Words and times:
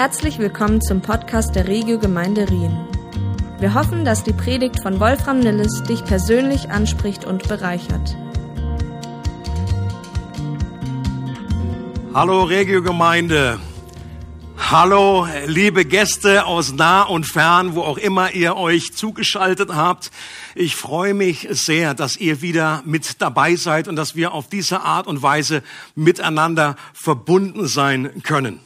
Herzlich 0.00 0.38
willkommen 0.38 0.80
zum 0.80 1.02
Podcast 1.02 1.54
der 1.54 1.68
Regio 1.68 1.98
Gemeinde 1.98 2.48
Rien. 2.48 2.74
Wir 3.58 3.74
hoffen, 3.74 4.06
dass 4.06 4.24
die 4.24 4.32
Predigt 4.32 4.80
von 4.80 4.98
Wolfram 4.98 5.40
Nilles 5.40 5.82
dich 5.82 6.02
persönlich 6.06 6.70
anspricht 6.70 7.26
und 7.26 7.46
bereichert. 7.46 8.16
Hallo 12.14 12.44
Regio 12.44 12.82
Gemeinde. 12.82 13.60
Hallo 14.56 15.28
liebe 15.44 15.84
Gäste 15.84 16.46
aus 16.46 16.72
nah 16.72 17.02
und 17.02 17.26
fern, 17.26 17.74
wo 17.74 17.82
auch 17.82 17.98
immer 17.98 18.32
ihr 18.32 18.56
euch 18.56 18.94
zugeschaltet 18.94 19.68
habt. 19.74 20.10
Ich 20.54 20.76
freue 20.76 21.12
mich 21.12 21.46
sehr, 21.50 21.92
dass 21.92 22.16
ihr 22.16 22.40
wieder 22.40 22.82
mit 22.86 23.20
dabei 23.20 23.54
seid 23.54 23.86
und 23.86 23.96
dass 23.96 24.16
wir 24.16 24.32
auf 24.32 24.48
diese 24.48 24.80
Art 24.80 25.06
und 25.06 25.22
Weise 25.22 25.62
miteinander 25.94 26.76
verbunden 26.94 27.68
sein 27.68 28.22
können. 28.22 28.60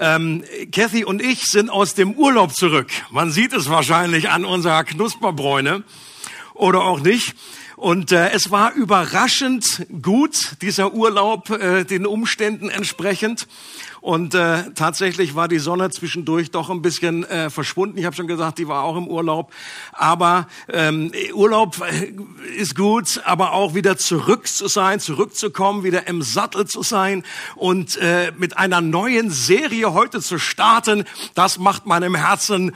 Ähm, 0.00 0.44
Kathy 0.70 1.04
und 1.04 1.20
ich 1.20 1.46
sind 1.46 1.70
aus 1.70 1.94
dem 1.94 2.12
Urlaub 2.12 2.54
zurück. 2.54 2.90
Man 3.10 3.32
sieht 3.32 3.52
es 3.52 3.68
wahrscheinlich 3.68 4.30
an 4.30 4.44
unserer 4.44 4.84
Knusperbräune 4.84 5.82
oder 6.54 6.82
auch 6.82 7.00
nicht. 7.00 7.34
Und 7.78 8.10
äh, 8.10 8.30
es 8.30 8.50
war 8.50 8.72
überraschend 8.74 9.86
gut, 10.02 10.56
dieser 10.62 10.94
Urlaub, 10.94 11.48
äh, 11.50 11.84
den 11.84 12.06
Umständen 12.06 12.70
entsprechend. 12.70 13.46
Und 14.00 14.34
äh, 14.34 14.72
tatsächlich 14.74 15.36
war 15.36 15.46
die 15.46 15.60
Sonne 15.60 15.88
zwischendurch 15.90 16.50
doch 16.50 16.70
ein 16.70 16.82
bisschen 16.82 17.22
äh, 17.22 17.50
verschwunden. 17.50 17.96
Ich 17.96 18.04
habe 18.04 18.16
schon 18.16 18.26
gesagt, 18.26 18.58
die 18.58 18.66
war 18.66 18.82
auch 18.82 18.96
im 18.96 19.06
Urlaub. 19.06 19.52
Aber 19.92 20.48
ähm, 20.68 21.12
Urlaub 21.32 21.80
äh, 21.80 22.14
ist 22.56 22.74
gut, 22.74 23.20
aber 23.24 23.52
auch 23.52 23.74
wieder 23.76 23.96
zurück 23.96 24.48
zu 24.48 24.66
sein, 24.66 24.98
zurückzukommen, 24.98 25.84
wieder 25.84 26.08
im 26.08 26.20
Sattel 26.22 26.66
zu 26.66 26.82
sein 26.82 27.22
und 27.54 27.96
äh, 27.98 28.32
mit 28.36 28.56
einer 28.56 28.80
neuen 28.80 29.30
Serie 29.30 29.94
heute 29.94 30.20
zu 30.20 30.40
starten, 30.40 31.04
das 31.36 31.60
macht 31.60 31.86
meinem 31.86 32.16
Herzen 32.16 32.74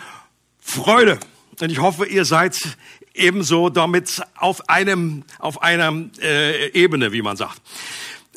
Freude. 0.60 1.18
Und 1.60 1.72
ich 1.72 1.80
hoffe, 1.80 2.06
ihr 2.06 2.24
seid 2.24 2.56
ebenso 3.14 3.68
damit 3.68 4.22
auf 4.36 4.68
einem 4.68 5.24
auf 5.38 5.62
einer 5.62 5.92
äh, 6.20 6.70
Ebene, 6.72 7.12
wie 7.12 7.22
man 7.22 7.36
sagt. 7.36 7.60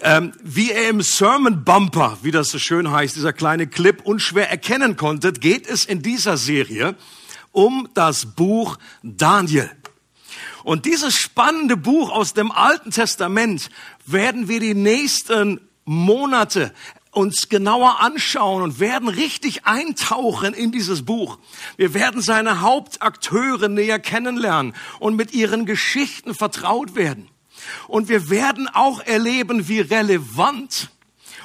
Ähm, 0.01 0.33
wie 0.43 0.71
er 0.71 0.89
im 0.89 1.01
Sermon 1.01 1.63
Bumper, 1.63 2.17
wie 2.21 2.31
das 2.31 2.49
so 2.49 2.59
schön 2.59 2.91
heißt, 2.91 3.15
dieser 3.15 3.31
kleine 3.31 3.67
Clip 3.67 4.01
unschwer 4.03 4.49
erkennen 4.49 4.97
konntet, 4.97 5.39
geht 5.39 5.67
es 5.67 5.85
in 5.85 6.01
dieser 6.01 6.37
Serie 6.37 6.95
um 7.51 7.87
das 7.93 8.25
Buch 8.25 8.77
Daniel. 9.01 9.71
Und 10.63 10.85
dieses 10.85 11.15
spannende 11.15 11.77
Buch 11.77 12.11
aus 12.11 12.33
dem 12.33 12.51
Alten 12.51 12.91
Testament 12.91 13.69
werden 14.05 14.49
wir 14.49 14.59
die 14.59 14.73
nächsten 14.73 15.61
Monate 15.85 16.73
uns 17.15 17.49
genauer 17.49 18.01
anschauen 18.01 18.61
und 18.61 18.79
werden 18.79 19.07
richtig 19.07 19.65
eintauchen 19.65 20.53
in 20.53 20.71
dieses 20.71 21.03
Buch. 21.03 21.39
Wir 21.77 21.93
werden 21.93 22.21
seine 22.21 22.61
Hauptakteure 22.61 23.69
näher 23.69 23.99
kennenlernen 23.99 24.75
und 24.99 25.15
mit 25.15 25.33
ihren 25.33 25.65
Geschichten 25.65 26.35
vertraut 26.35 26.95
werden. 26.95 27.29
Und 27.87 28.09
wir 28.09 28.29
werden 28.29 28.67
auch 28.67 28.99
erleben, 29.01 29.67
wie 29.67 29.79
relevant 29.79 30.89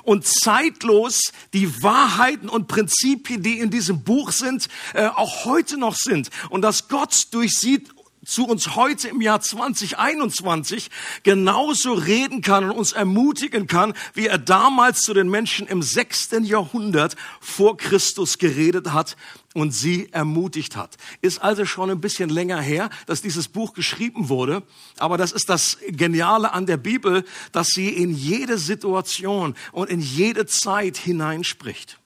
und 0.02 0.26
zeitlos 0.26 1.32
die 1.52 1.82
Wahrheiten 1.82 2.48
und 2.48 2.68
Prinzipien, 2.68 3.42
die 3.42 3.58
in 3.58 3.70
diesem 3.70 4.02
Buch 4.02 4.32
sind, 4.32 4.68
äh, 4.94 5.06
auch 5.06 5.44
heute 5.44 5.76
noch 5.76 5.94
sind. 5.94 6.30
Und 6.48 6.62
dass 6.62 6.88
Gott 6.88 7.28
durch 7.32 7.52
sie 7.52 7.84
zu 8.24 8.46
uns 8.46 8.76
heute 8.76 9.08
im 9.08 9.20
Jahr 9.20 9.40
2021 9.40 10.90
genauso 11.22 11.94
reden 11.94 12.42
kann 12.42 12.64
und 12.64 12.76
uns 12.76 12.92
ermutigen 12.92 13.66
kann, 13.66 13.94
wie 14.14 14.26
er 14.26 14.38
damals 14.38 15.00
zu 15.00 15.14
den 15.14 15.28
Menschen 15.28 15.66
im 15.66 15.82
sechsten 15.82 16.44
Jahrhundert 16.44 17.16
vor 17.40 17.76
Christus 17.76 18.38
geredet 18.38 18.92
hat 18.92 19.16
und 19.54 19.72
sie 19.72 20.12
ermutigt 20.12 20.76
hat. 20.76 20.96
Ist 21.22 21.42
also 21.42 21.64
schon 21.64 21.90
ein 21.90 22.00
bisschen 22.00 22.28
länger 22.28 22.60
her, 22.60 22.90
dass 23.06 23.22
dieses 23.22 23.48
Buch 23.48 23.72
geschrieben 23.72 24.28
wurde. 24.28 24.62
Aber 24.98 25.16
das 25.16 25.32
ist 25.32 25.48
das 25.48 25.78
Geniale 25.88 26.52
an 26.52 26.66
der 26.66 26.76
Bibel, 26.76 27.24
dass 27.52 27.68
sie 27.68 27.88
in 27.88 28.14
jede 28.14 28.58
Situation 28.58 29.54
und 29.72 29.88
in 29.88 30.00
jede 30.00 30.46
Zeit 30.46 30.98
hineinspricht. 30.98 31.98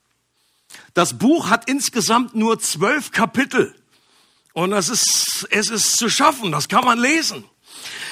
Das 0.95 1.19
Buch 1.19 1.51
hat 1.51 1.69
insgesamt 1.69 2.35
nur 2.35 2.59
zwölf 2.61 3.11
Kapitel. 3.11 3.75
Und 4.55 4.73
es 4.73 4.89
ist, 4.89 5.47
es 5.51 5.69
ist 5.69 5.97
zu 5.97 6.09
schaffen, 6.09 6.53
das 6.53 6.69
kann 6.69 6.85
man 6.85 6.99
lesen. 6.99 7.45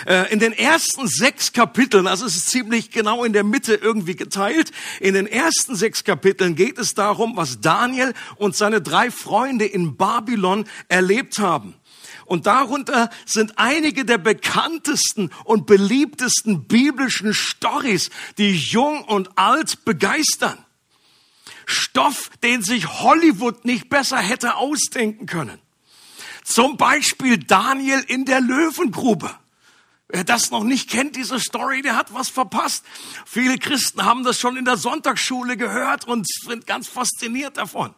Äh, 0.06 0.32
in 0.32 0.40
den 0.40 0.52
ersten 0.52 1.06
sechs 1.06 1.52
Kapiteln, 1.52 2.08
also 2.08 2.26
es 2.26 2.34
ist 2.34 2.50
ziemlich 2.50 2.90
genau 2.90 3.22
in 3.22 3.32
der 3.32 3.44
Mitte 3.44 3.74
irgendwie 3.74 4.16
geteilt, 4.16 4.72
in 4.98 5.14
den 5.14 5.28
ersten 5.28 5.76
sechs 5.76 6.02
Kapiteln 6.02 6.56
geht 6.56 6.78
es 6.78 6.94
darum, 6.94 7.36
was 7.36 7.60
Daniel 7.60 8.12
und 8.36 8.56
seine 8.56 8.82
drei 8.82 9.12
Freunde 9.12 9.66
in 9.66 9.96
Babylon 9.96 10.64
erlebt 10.88 11.38
haben. 11.38 11.74
Und 12.26 12.46
darunter 12.46 13.10
sind 13.24 13.56
einige 13.56 14.04
der 14.04 14.18
bekanntesten 14.18 15.30
und 15.44 15.66
beliebtesten 15.66 16.64
biblischen 16.66 17.34
Stories, 17.34 18.10
die 18.36 18.52
jung 18.56 19.04
und 19.04 19.38
alt 19.38 19.84
begeistern. 19.84 20.58
Stoff, 21.66 22.30
den 22.42 22.62
sich 22.62 22.88
Hollywood 22.88 23.64
nicht 23.64 23.88
besser 23.88 24.18
hätte 24.18 24.56
ausdenken 24.56 25.26
können. 25.26 25.61
Zum 26.42 26.76
Beispiel 26.76 27.38
Daniel 27.38 28.00
in 28.06 28.24
der 28.24 28.40
Löwengrube. 28.40 29.30
Wer 30.08 30.24
das 30.24 30.50
noch 30.50 30.64
nicht 30.64 30.90
kennt, 30.90 31.16
diese 31.16 31.40
Story, 31.40 31.80
der 31.80 31.96
hat 31.96 32.12
was 32.12 32.28
verpasst. 32.28 32.84
Viele 33.24 33.56
Christen 33.56 34.04
haben 34.04 34.24
das 34.24 34.38
schon 34.38 34.58
in 34.58 34.66
der 34.66 34.76
Sonntagsschule 34.76 35.56
gehört 35.56 36.06
und 36.06 36.28
sind 36.28 36.66
ganz 36.66 36.86
fasziniert 36.86 37.56
davon. 37.56 37.94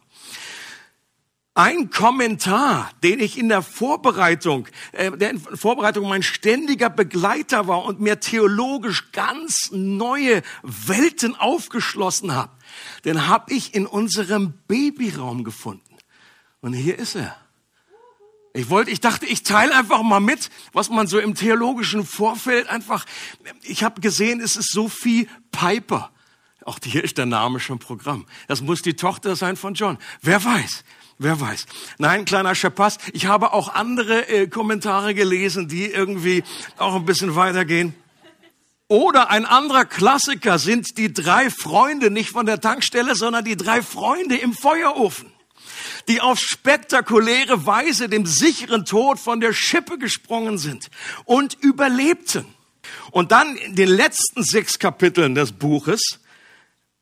Ein 1.57 1.89
Kommentar, 1.89 2.91
den 3.01 3.19
ich 3.21 3.37
in 3.37 3.47
der 3.49 3.61
Vorbereitung, 3.61 4.67
äh, 4.91 5.11
der 5.11 5.31
in 5.31 5.39
Vorbereitung 5.39 6.07
mein 6.07 6.21
ständiger 6.23 6.89
Begleiter 6.89 7.67
war 7.67 7.85
und 7.85 8.01
mir 8.01 8.19
theologisch 8.19 9.11
ganz 9.13 9.71
neue 9.71 10.41
Welten 10.63 11.35
aufgeschlossen 11.35 12.35
hat, 12.35 12.49
den 13.05 13.27
habe 13.27 13.53
ich 13.53 13.73
in 13.73 13.87
unserem 13.87 14.53
Babyraum 14.67 15.45
gefunden. 15.45 15.97
Und 16.59 16.73
hier 16.73 16.99
ist 16.99 17.15
er. 17.15 17.37
Ich 18.55 18.69
wollte, 18.69 18.89
ich 18.89 19.01
dachte, 19.01 19.25
ich 19.25 19.43
teile 19.43 19.75
einfach 19.75 20.01
mal 20.01 20.21
mit, 20.21 20.49
was 20.71 20.89
man 20.89 21.07
so 21.07 21.19
im 21.19 21.35
theologischen 21.35 22.05
Vorfeld 22.05 22.69
einfach, 22.69 23.05
ich 23.63 23.83
habe 23.83 23.99
gesehen, 23.99 24.39
es 24.39 24.55
ist 24.55 24.71
Sophie 24.71 25.27
Piper. 25.51 26.09
Auch 26.63 26.79
hier 26.81 27.03
ist 27.03 27.17
der 27.17 27.25
Name 27.25 27.59
schon 27.59 27.79
Programm. 27.79 28.25
Das 28.47 28.61
muss 28.61 28.81
die 28.81 28.95
Tochter 28.95 29.35
sein 29.35 29.57
von 29.57 29.73
John. 29.73 29.97
Wer 30.21 30.43
weiß? 30.43 30.85
Wer 31.17 31.41
weiß? 31.41 31.65
Nein, 31.97 32.23
kleiner 32.23 32.55
Schapass. 32.55 32.97
Ich 33.11 33.25
habe 33.25 33.51
auch 33.51 33.73
andere 33.73 34.29
äh, 34.29 34.47
Kommentare 34.47 35.13
gelesen, 35.13 35.67
die 35.67 35.87
irgendwie 35.87 36.43
auch 36.77 36.95
ein 36.95 37.05
bisschen 37.05 37.35
weitergehen. 37.35 37.93
Oder 38.87 39.31
ein 39.31 39.45
anderer 39.45 39.83
Klassiker 39.83 40.59
sind 40.59 40.97
die 40.97 41.11
drei 41.11 41.49
Freunde, 41.49 42.09
nicht 42.09 42.29
von 42.29 42.45
der 42.45 42.61
Tankstelle, 42.61 43.15
sondern 43.15 43.43
die 43.43 43.57
drei 43.57 43.81
Freunde 43.81 44.37
im 44.37 44.53
Feuerofen 44.53 45.34
die 46.07 46.21
auf 46.21 46.39
spektakuläre 46.39 47.65
Weise 47.65 48.09
dem 48.09 48.25
sicheren 48.25 48.85
Tod 48.85 49.19
von 49.19 49.39
der 49.39 49.53
Schippe 49.53 49.97
gesprungen 49.97 50.57
sind 50.57 50.89
und 51.25 51.55
überlebten. 51.61 52.45
Und 53.11 53.31
dann 53.31 53.55
in 53.55 53.75
den 53.75 53.89
letzten 53.89 54.43
sechs 54.43 54.77
Kapiteln 54.77 55.35
des 55.35 55.51
Buches, 55.51 56.19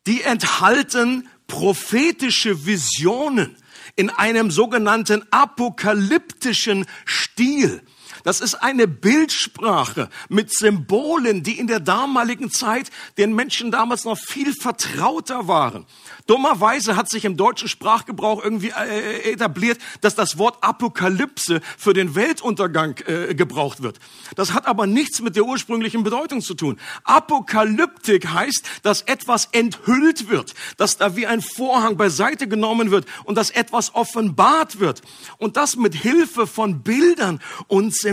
die 0.08 0.22
enthalten 0.22 1.28
prophetische 1.48 2.66
Visionen 2.66 3.58
in 3.96 4.10
einem 4.10 4.50
sogenannten 4.50 5.24
apokalyptischen 5.32 6.86
Stil. 7.06 7.82
Das 8.24 8.40
ist 8.40 8.56
eine 8.56 8.88
Bildsprache 8.88 10.10
mit 10.30 10.52
Symbolen, 10.54 11.44
die 11.44 11.60
in 11.60 11.68
der 11.68 11.82
damaligen 11.82 12.50
Zeit 12.50 12.90
den 13.18 13.36
Menschen 13.36 13.70
damals 13.70 14.06
noch 14.06 14.18
viel 14.18 14.54
vertrauter 14.54 15.48
waren. 15.48 15.86
Dummerweise 16.26 16.96
hat 16.96 17.10
sich 17.10 17.26
im 17.26 17.36
deutschen 17.36 17.68
Sprachgebrauch 17.68 18.42
irgendwie 18.42 18.70
äh, 18.70 19.34
etabliert, 19.34 19.78
dass 20.00 20.16
das 20.16 20.38
Wort 20.38 20.64
Apokalypse 20.64 21.62
für 21.78 21.94
den 21.94 22.16
Weltuntergang 22.16 22.96
äh, 23.06 23.36
gebraucht 23.36 23.84
wird. 23.84 24.00
Das 24.36 24.54
hat 24.54 24.68
aber 24.68 24.88
nichts 24.88 25.22
mit 25.22 25.36
der 25.36 25.44
ursprünglichen 25.44 26.04
Bedeutung 26.04 26.42
zu 26.42 26.54
tun. 26.54 26.80
Apokalyptik 27.04 28.30
heißt, 28.30 28.66
dass 28.84 29.02
etwas 29.02 29.50
enthüllt 29.52 30.30
wird, 30.30 30.54
dass 30.78 30.98
da 30.98 31.18
wie 31.18 31.28
ein 31.28 31.42
Vorhang 31.42 31.98
beiseite 31.98 32.48
genommen 32.48 32.90
wird 32.90 33.06
und 33.26 33.38
dass 33.38 33.50
etwas 33.50 33.94
offenbart 33.94 34.80
wird. 34.80 35.02
Und 35.38 35.58
das 35.58 35.76
mit 35.76 35.94
Hilfe 35.94 36.48
von 36.48 36.84
Bildern 36.84 37.42
und 37.68 37.94
Symbolen 37.94 38.13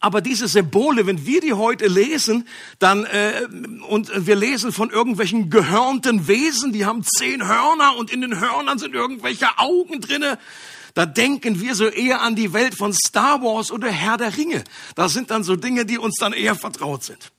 aber 0.00 0.20
diese 0.20 0.48
Symbole, 0.48 1.06
wenn 1.06 1.24
wir 1.24 1.40
die 1.40 1.54
heute 1.54 1.86
lesen, 1.86 2.46
dann 2.78 3.04
äh, 3.06 3.48
und 3.88 4.10
wir 4.26 4.36
lesen 4.36 4.70
von 4.70 4.90
irgendwelchen 4.90 5.48
gehörnten 5.48 6.28
Wesen, 6.28 6.72
die 6.72 6.84
haben 6.84 7.02
zehn 7.04 7.46
Hörner 7.48 7.96
und 7.96 8.12
in 8.12 8.20
den 8.20 8.38
Hörnern 8.38 8.78
sind 8.78 8.94
irgendwelche 8.94 9.46
Augen 9.58 10.00
drinne. 10.00 10.38
Da 10.92 11.06
denken 11.06 11.60
wir 11.60 11.74
so 11.74 11.86
eher 11.86 12.20
an 12.20 12.34
die 12.34 12.52
Welt 12.52 12.76
von 12.76 12.92
Star 12.92 13.42
Wars 13.42 13.70
oder 13.70 13.88
Herr 13.88 14.18
der 14.18 14.36
Ringe. 14.36 14.64
Da 14.94 15.08
sind 15.08 15.30
dann 15.30 15.44
so 15.44 15.56
Dinge, 15.56 15.86
die 15.86 15.96
uns 15.96 16.16
dann 16.16 16.32
eher 16.32 16.54
vertraut 16.54 17.04
sind. 17.04 17.32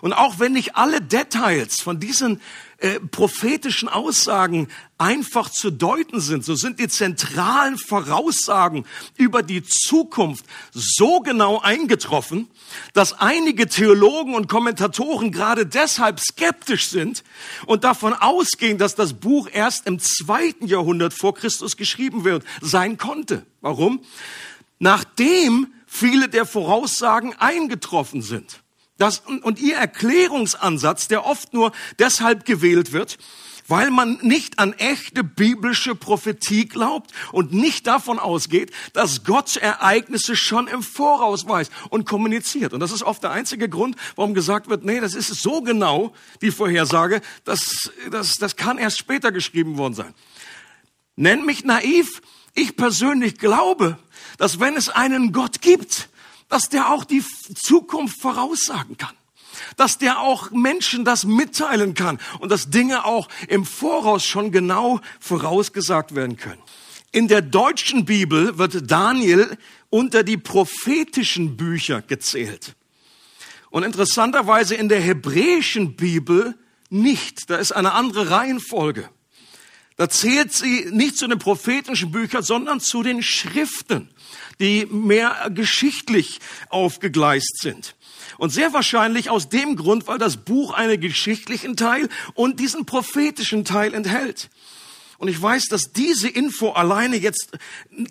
Und 0.00 0.12
auch 0.12 0.38
wenn 0.38 0.52
nicht 0.52 0.76
alle 0.76 1.00
Details 1.00 1.80
von 1.80 2.00
diesen 2.00 2.40
äh, 2.80 3.00
prophetischen 3.00 3.88
Aussagen 3.88 4.68
einfach 4.98 5.50
zu 5.50 5.72
deuten 5.72 6.20
sind. 6.20 6.44
So 6.44 6.54
sind 6.54 6.78
die 6.78 6.86
zentralen 6.86 7.76
Voraussagen 7.76 8.84
über 9.16 9.42
die 9.42 9.64
Zukunft 9.64 10.44
so 10.72 11.18
genau 11.18 11.58
eingetroffen, 11.60 12.48
dass 12.92 13.14
einige 13.14 13.66
Theologen 13.66 14.34
und 14.34 14.48
Kommentatoren 14.48 15.32
gerade 15.32 15.66
deshalb 15.66 16.20
skeptisch 16.20 16.86
sind 16.86 17.24
und 17.66 17.82
davon 17.82 18.14
ausgehen, 18.14 18.78
dass 18.78 18.94
das 18.94 19.14
Buch 19.14 19.48
erst 19.52 19.88
im 19.88 19.98
zweiten 19.98 20.68
Jahrhundert 20.68 21.14
vor 21.14 21.34
Christus 21.34 21.76
geschrieben 21.76 22.22
wird, 22.22 22.44
sein 22.60 22.96
konnte. 22.96 23.44
Warum? 23.60 24.04
Nachdem 24.78 25.66
viele 25.84 26.28
der 26.28 26.46
Voraussagen 26.46 27.34
eingetroffen 27.34 28.22
sind. 28.22 28.60
Das, 28.98 29.20
und 29.20 29.60
ihr 29.60 29.76
Erklärungsansatz, 29.76 31.08
der 31.08 31.24
oft 31.24 31.54
nur 31.54 31.72
deshalb 31.98 32.44
gewählt 32.44 32.92
wird, 32.92 33.16
weil 33.68 33.90
man 33.90 34.18
nicht 34.22 34.58
an 34.58 34.72
echte 34.72 35.22
biblische 35.22 35.94
Prophetie 35.94 36.66
glaubt 36.66 37.12
und 37.32 37.52
nicht 37.52 37.86
davon 37.86 38.18
ausgeht, 38.18 38.72
dass 38.94 39.24
Gott 39.24 39.56
Ereignisse 39.56 40.34
schon 40.34 40.66
im 40.66 40.82
Voraus 40.82 41.46
weiß 41.46 41.70
und 41.90 42.06
kommuniziert. 42.06 42.72
Und 42.72 42.80
das 42.80 42.92
ist 42.92 43.02
oft 43.02 43.22
der 43.22 43.30
einzige 43.30 43.68
Grund, 43.68 43.94
warum 44.16 44.34
gesagt 44.34 44.68
wird, 44.68 44.84
nee, 44.84 45.00
das 45.00 45.14
ist 45.14 45.28
so 45.28 45.60
genau, 45.60 46.12
die 46.40 46.50
Vorhersage, 46.50 47.20
das, 47.44 47.90
das, 48.10 48.36
das 48.36 48.56
kann 48.56 48.78
erst 48.78 48.98
später 48.98 49.30
geschrieben 49.30 49.76
worden 49.76 49.94
sein. 49.94 50.14
Nenn 51.14 51.44
mich 51.44 51.64
naiv, 51.64 52.22
ich 52.54 52.74
persönlich 52.74 53.38
glaube, 53.38 53.98
dass 54.38 54.60
wenn 54.60 54.76
es 54.76 54.88
einen 54.88 55.32
Gott 55.32 55.60
gibt, 55.60 56.08
dass 56.48 56.68
der 56.68 56.90
auch 56.92 57.04
die 57.04 57.24
Zukunft 57.54 58.20
voraussagen 58.20 58.96
kann. 58.96 59.14
Dass 59.76 59.98
der 59.98 60.20
auch 60.20 60.50
Menschen 60.50 61.04
das 61.04 61.24
mitteilen 61.24 61.94
kann 61.94 62.18
und 62.38 62.50
dass 62.50 62.70
Dinge 62.70 63.04
auch 63.04 63.28
im 63.48 63.64
Voraus 63.64 64.24
schon 64.24 64.52
genau 64.52 65.00
vorausgesagt 65.20 66.14
werden 66.14 66.36
können. 66.36 66.62
In 67.10 67.28
der 67.28 67.42
deutschen 67.42 68.04
Bibel 68.04 68.58
wird 68.58 68.90
Daniel 68.90 69.56
unter 69.90 70.22
die 70.22 70.36
prophetischen 70.36 71.56
Bücher 71.56 72.02
gezählt. 72.02 72.74
Und 73.70 73.82
interessanterweise 73.82 74.74
in 74.74 74.88
der 74.88 75.00
hebräischen 75.00 75.96
Bibel 75.96 76.54
nicht. 76.90 77.50
Da 77.50 77.56
ist 77.56 77.72
eine 77.72 77.92
andere 77.92 78.30
Reihenfolge. 78.30 79.10
Da 79.98 80.08
zählt 80.08 80.54
sie 80.54 80.86
nicht 80.90 81.18
zu 81.18 81.26
den 81.26 81.38
prophetischen 81.38 82.10
Büchern, 82.10 82.42
sondern 82.42 82.80
zu 82.80 83.02
den 83.02 83.22
Schriften 83.22 84.08
die 84.60 84.86
mehr 84.86 85.50
geschichtlich 85.54 86.40
aufgegleist 86.68 87.60
sind. 87.60 87.94
Und 88.38 88.50
sehr 88.50 88.72
wahrscheinlich 88.72 89.30
aus 89.30 89.48
dem 89.48 89.76
Grund, 89.76 90.06
weil 90.06 90.18
das 90.18 90.36
Buch 90.36 90.72
einen 90.72 91.00
geschichtlichen 91.00 91.76
Teil 91.76 92.08
und 92.34 92.60
diesen 92.60 92.86
prophetischen 92.86 93.64
Teil 93.64 93.94
enthält. 93.94 94.50
Und 95.18 95.28
ich 95.28 95.40
weiß, 95.40 95.66
dass 95.66 95.92
diese 95.92 96.28
Info 96.28 96.70
alleine 96.70 97.16
jetzt 97.16 97.58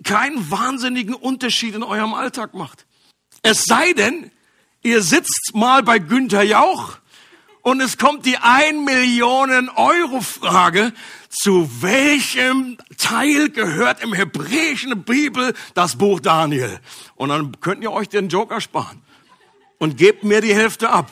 keinen 0.04 0.52
wahnsinnigen 0.52 1.16
Unterschied 1.16 1.76
in 1.76 1.84
eurem 1.84 2.14
Alltag 2.14 2.54
macht. 2.54 2.86
Es 3.44 3.64
sei 3.64 3.94
denn, 3.94 4.32
ihr 4.84 5.02
sitzt 5.02 5.52
mal 5.54 5.84
bei 5.84 6.00
Günther 6.00 6.44
Jauch 6.44 6.98
und 7.68 7.82
es 7.82 7.98
kommt 7.98 8.26
die 8.26 8.38
ein 8.38 8.86
Millionen 8.86 9.68
Euro 9.68 10.22
Frage, 10.22 10.94
zu 11.28 11.70
welchem 11.82 12.78
Teil 12.98 13.50
gehört 13.50 14.02
im 14.02 14.14
hebräischen 14.14 15.04
Bibel 15.04 15.54
das 15.74 15.98
Buch 15.98 16.22
Daniel? 16.22 16.80
Und 17.16 17.28
dann 17.28 17.60
könnt 17.60 17.84
ihr 17.84 17.92
euch 17.92 18.08
den 18.08 18.30
Joker 18.30 18.62
sparen 18.62 19.02
und 19.80 19.98
gebt 19.98 20.24
mir 20.24 20.40
die 20.40 20.56
Hälfte 20.56 20.92
ab. 20.92 21.12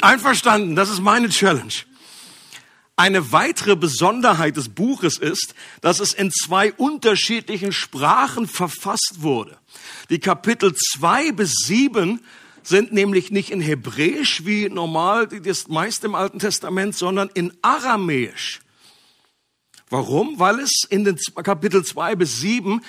Einverstanden, 0.00 0.74
das 0.74 0.90
ist 0.90 1.00
meine 1.00 1.28
Challenge. 1.28 1.74
Eine 2.96 3.30
weitere 3.30 3.76
Besonderheit 3.76 4.56
des 4.56 4.68
Buches 4.68 5.16
ist, 5.16 5.54
dass 5.80 6.00
es 6.00 6.12
in 6.12 6.32
zwei 6.32 6.72
unterschiedlichen 6.72 7.70
Sprachen 7.70 8.48
verfasst 8.48 9.18
wurde. 9.18 9.56
Die 10.10 10.18
Kapitel 10.18 10.74
zwei 10.74 11.30
bis 11.30 11.52
sieben 11.64 12.20
sind 12.62 12.92
nämlich 12.92 13.30
nicht 13.30 13.50
in 13.50 13.60
Hebräisch 13.60 14.44
wie 14.44 14.68
normal 14.68 15.26
das 15.26 15.68
meiste 15.68 16.06
im 16.06 16.14
Alten 16.14 16.38
Testament, 16.38 16.94
sondern 16.94 17.30
in 17.34 17.52
Aramäisch. 17.62 18.60
Warum? 19.88 20.38
Weil 20.38 20.60
es 20.60 20.70
in 20.88 21.04
den 21.04 21.18
Kapitel 21.42 21.84
2 21.84 22.16
bis 22.16 22.40
7 22.40 22.80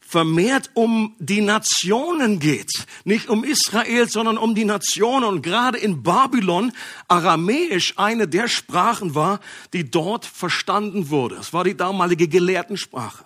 vermehrt 0.00 0.70
um 0.74 1.16
die 1.18 1.40
Nationen 1.40 2.38
geht. 2.38 2.86
Nicht 3.04 3.30
um 3.30 3.44
Israel, 3.44 4.06
sondern 4.10 4.36
um 4.36 4.54
die 4.54 4.66
Nationen. 4.66 5.24
Und 5.24 5.42
gerade 5.42 5.78
in 5.78 6.02
Babylon 6.02 6.72
Aramäisch 7.08 7.94
eine 7.96 8.28
der 8.28 8.48
Sprachen 8.48 9.14
war, 9.14 9.40
die 9.72 9.90
dort 9.90 10.26
verstanden 10.26 11.08
wurde. 11.08 11.36
Es 11.36 11.54
war 11.54 11.64
die 11.64 11.74
damalige 11.74 12.28
Gelehrtensprache. 12.28 13.24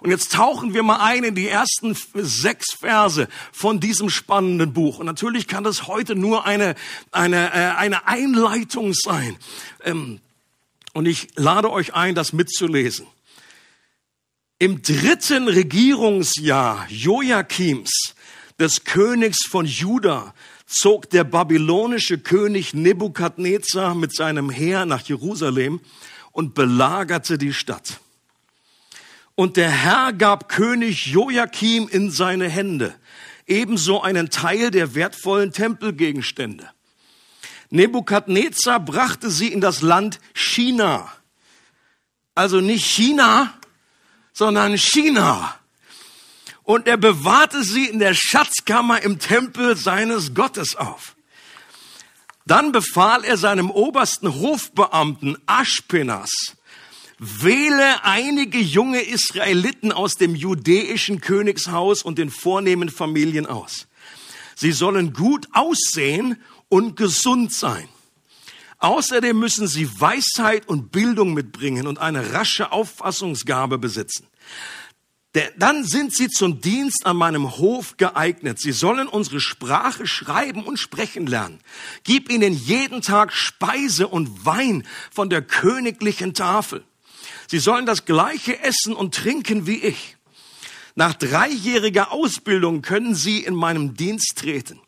Und 0.00 0.10
jetzt 0.10 0.32
tauchen 0.32 0.72
wir 0.72 0.82
mal 0.82 1.00
ein 1.00 1.24
in 1.24 1.34
die 1.34 1.48
ersten 1.48 1.94
sechs 2.14 2.74
Verse 2.74 3.28
von 3.52 3.80
diesem 3.80 4.08
spannenden 4.08 4.72
Buch. 4.72 4.98
Und 4.98 5.06
natürlich 5.06 5.46
kann 5.46 5.62
das 5.62 5.86
heute 5.86 6.14
nur 6.14 6.46
eine, 6.46 6.74
eine, 7.10 7.52
äh, 7.52 7.76
eine 7.76 8.06
Einleitung 8.06 8.94
sein. 8.94 9.36
Ähm, 9.84 10.20
und 10.94 11.06
ich 11.06 11.28
lade 11.36 11.70
euch 11.70 11.94
ein, 11.94 12.14
das 12.14 12.32
mitzulesen. 12.32 13.06
Im 14.58 14.82
dritten 14.82 15.48
Regierungsjahr 15.48 16.86
Joachims, 16.90 18.14
des 18.58 18.84
Königs 18.84 19.46
von 19.46 19.64
Juda, 19.64 20.34
zog 20.66 21.08
der 21.10 21.24
babylonische 21.24 22.18
König 22.18 22.74
Nebukadnezar 22.74 23.94
mit 23.94 24.14
seinem 24.14 24.50
Heer 24.50 24.86
nach 24.86 25.02
Jerusalem 25.02 25.80
und 26.32 26.54
belagerte 26.54 27.38
die 27.38 27.52
Stadt. 27.52 28.00
Und 29.34 29.56
der 29.56 29.70
Herr 29.70 30.12
gab 30.12 30.48
König 30.48 31.06
Joachim 31.06 31.88
in 31.88 32.10
seine 32.10 32.48
Hände, 32.48 32.94
ebenso 33.46 34.02
einen 34.02 34.30
Teil 34.30 34.70
der 34.70 34.94
wertvollen 34.94 35.52
Tempelgegenstände. 35.52 36.68
Nebukadnezar 37.70 38.80
brachte 38.80 39.30
sie 39.30 39.48
in 39.48 39.60
das 39.60 39.80
Land 39.80 40.20
China. 40.34 41.10
Also 42.34 42.60
nicht 42.60 42.84
China, 42.84 43.54
sondern 44.32 44.76
China. 44.76 45.56
Und 46.62 46.86
er 46.86 46.96
bewahrte 46.96 47.62
sie 47.62 47.86
in 47.86 47.98
der 47.98 48.14
Schatzkammer 48.14 49.02
im 49.02 49.18
Tempel 49.18 49.76
seines 49.76 50.34
Gottes 50.34 50.76
auf. 50.76 51.16
Dann 52.46 52.72
befahl 52.72 53.24
er 53.24 53.36
seinem 53.36 53.70
obersten 53.70 54.34
Hofbeamten 54.34 55.36
Aschpenas, 55.46 56.56
wähle 57.20 58.02
einige 58.02 58.58
junge 58.58 59.02
Israeliten 59.02 59.92
aus 59.92 60.16
dem 60.16 60.34
judäischen 60.34 61.20
Königshaus 61.20 62.02
und 62.02 62.16
den 62.16 62.30
vornehmen 62.30 62.88
Familien 62.88 63.44
aus. 63.44 63.86
Sie 64.56 64.72
sollen 64.72 65.12
gut 65.12 65.46
aussehen 65.52 66.36
und 66.70 66.96
gesund 66.96 67.52
sein. 67.52 67.88
Außerdem 68.78 69.38
müssen 69.38 69.68
sie 69.68 70.00
Weisheit 70.00 70.66
und 70.66 70.90
Bildung 70.90 71.34
mitbringen 71.34 71.86
und 71.86 71.98
eine 71.98 72.32
rasche 72.32 72.72
Auffassungsgabe 72.72 73.76
besitzen. 73.76 74.26
Dann 75.58 75.84
sind 75.84 76.14
sie 76.14 76.28
zum 76.28 76.60
Dienst 76.60 77.06
an 77.06 77.16
meinem 77.16 77.58
Hof 77.58 77.98
geeignet. 77.98 78.58
Sie 78.58 78.72
sollen 78.72 79.06
unsere 79.06 79.40
Sprache 79.40 80.06
schreiben 80.06 80.64
und 80.64 80.78
sprechen 80.78 81.26
lernen. 81.26 81.60
Gib 82.02 82.32
ihnen 82.32 82.52
jeden 82.52 83.02
Tag 83.02 83.32
Speise 83.32 84.08
und 84.08 84.44
Wein 84.44 84.84
von 85.12 85.30
der 85.30 85.42
königlichen 85.42 86.34
Tafel. 86.34 86.82
Sie 87.50 87.58
sollen 87.58 87.84
das 87.84 88.04
gleiche 88.04 88.62
essen 88.62 88.94
und 88.94 89.12
trinken 89.12 89.66
wie 89.66 89.78
ich. 89.82 90.16
Nach 90.94 91.14
dreijähriger 91.14 92.12
Ausbildung 92.12 92.80
können 92.80 93.16
sie 93.16 93.38
in 93.38 93.56
meinem 93.56 93.96
Dienst 93.96 94.34
treten. 94.36 94.78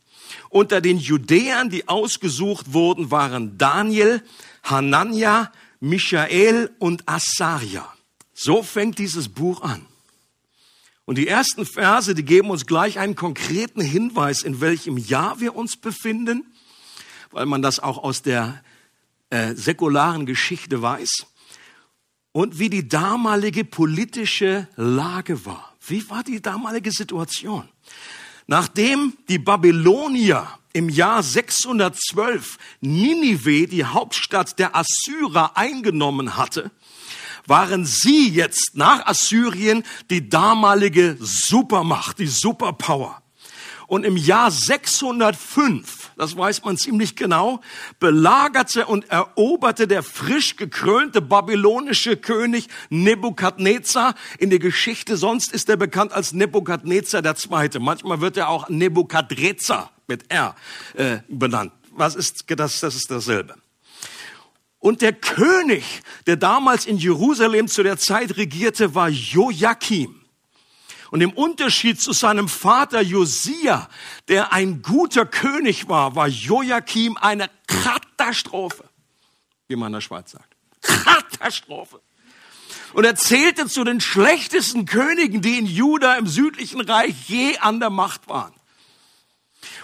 Unter 0.48 0.80
den 0.80 0.98
Judäern, 0.98 1.70
die 1.70 1.88
ausgesucht 1.88 2.72
wurden, 2.72 3.10
waren 3.10 3.58
Daniel, 3.58 4.22
Hanania, 4.62 5.50
Michael 5.80 6.70
und 6.78 7.08
Asaria. 7.08 7.92
So 8.32 8.62
fängt 8.62 9.00
dieses 9.00 9.28
Buch 9.28 9.62
an. 9.62 9.84
Und 11.04 11.18
die 11.18 11.26
ersten 11.26 11.66
Verse, 11.66 12.14
die 12.14 12.24
geben 12.24 12.50
uns 12.50 12.66
gleich 12.66 13.00
einen 13.00 13.16
konkreten 13.16 13.80
Hinweis, 13.80 14.44
in 14.44 14.60
welchem 14.60 14.98
Jahr 14.98 15.40
wir 15.40 15.56
uns 15.56 15.76
befinden, 15.76 16.44
weil 17.32 17.46
man 17.46 17.60
das 17.60 17.80
auch 17.80 17.98
aus 17.98 18.22
der 18.22 18.62
äh, 19.30 19.56
säkularen 19.56 20.26
Geschichte 20.26 20.80
weiß. 20.80 21.26
Und 22.32 22.58
wie 22.58 22.70
die 22.70 22.88
damalige 22.88 23.64
politische 23.64 24.66
Lage 24.76 25.44
war. 25.44 25.74
Wie 25.86 26.08
war 26.08 26.22
die 26.24 26.40
damalige 26.40 26.90
Situation? 26.90 27.68
Nachdem 28.46 29.16
die 29.28 29.38
Babylonier 29.38 30.46
im 30.72 30.88
Jahr 30.88 31.22
612 31.22 32.58
Ninive, 32.80 33.66
die 33.66 33.84
Hauptstadt 33.84 34.58
der 34.58 34.74
Assyrer, 34.74 35.56
eingenommen 35.56 36.36
hatte, 36.36 36.70
waren 37.46 37.84
sie 37.84 38.28
jetzt 38.28 38.72
nach 38.74 39.06
Assyrien 39.06 39.84
die 40.10 40.28
damalige 40.28 41.16
Supermacht, 41.20 42.18
die 42.18 42.26
Superpower. 42.26 43.21
Und 43.92 44.04
im 44.04 44.16
Jahr 44.16 44.50
605, 44.50 46.12
das 46.16 46.34
weiß 46.34 46.64
man 46.64 46.78
ziemlich 46.78 47.14
genau, 47.14 47.60
belagerte 48.00 48.86
und 48.86 49.10
eroberte 49.10 49.86
der 49.86 50.02
frisch 50.02 50.56
gekrönte 50.56 51.20
babylonische 51.20 52.16
König 52.16 52.68
Nebukadnezar. 52.88 54.14
In 54.38 54.48
der 54.48 54.60
Geschichte 54.60 55.18
sonst 55.18 55.52
ist 55.52 55.68
er 55.68 55.76
bekannt 55.76 56.14
als 56.14 56.32
Nebukadnezar 56.32 57.20
Zweite. 57.34 57.80
Manchmal 57.80 58.22
wird 58.22 58.38
er 58.38 58.48
auch 58.48 58.70
Nebukadrezar 58.70 59.92
mit 60.06 60.32
R 60.32 60.56
äh, 60.94 61.18
benannt. 61.28 61.72
Was 61.90 62.14
ist 62.14 62.46
das? 62.48 62.80
Das 62.80 62.94
ist 62.94 63.10
dasselbe. 63.10 63.56
Und 64.78 65.02
der 65.02 65.12
König, 65.12 65.84
der 66.26 66.36
damals 66.36 66.86
in 66.86 66.96
Jerusalem 66.96 67.68
zu 67.68 67.82
der 67.82 67.98
Zeit 67.98 68.38
regierte, 68.38 68.94
war 68.94 69.10
Joachim. 69.10 70.21
Und 71.12 71.20
im 71.20 71.34
Unterschied 71.34 72.00
zu 72.00 72.14
seinem 72.14 72.48
Vater 72.48 73.02
Josia, 73.02 73.86
der 74.28 74.50
ein 74.54 74.80
guter 74.80 75.26
König 75.26 75.86
war, 75.86 76.16
war 76.16 76.26
Joachim 76.26 77.18
eine 77.18 77.50
Katastrophe, 77.66 78.88
wie 79.68 79.76
man 79.76 79.88
in 79.88 79.92
der 79.92 80.00
Schweiz 80.00 80.30
sagt. 80.30 80.56
Katastrophe. 80.80 82.00
Und 82.94 83.04
er 83.04 83.14
zählte 83.14 83.66
zu 83.66 83.84
den 83.84 84.00
schlechtesten 84.00 84.86
Königen, 84.86 85.42
die 85.42 85.58
in 85.58 85.66
Juda 85.66 86.14
im 86.14 86.26
südlichen 86.26 86.80
Reich 86.80 87.28
je 87.28 87.58
an 87.58 87.78
der 87.78 87.90
Macht 87.90 88.26
waren. 88.28 88.54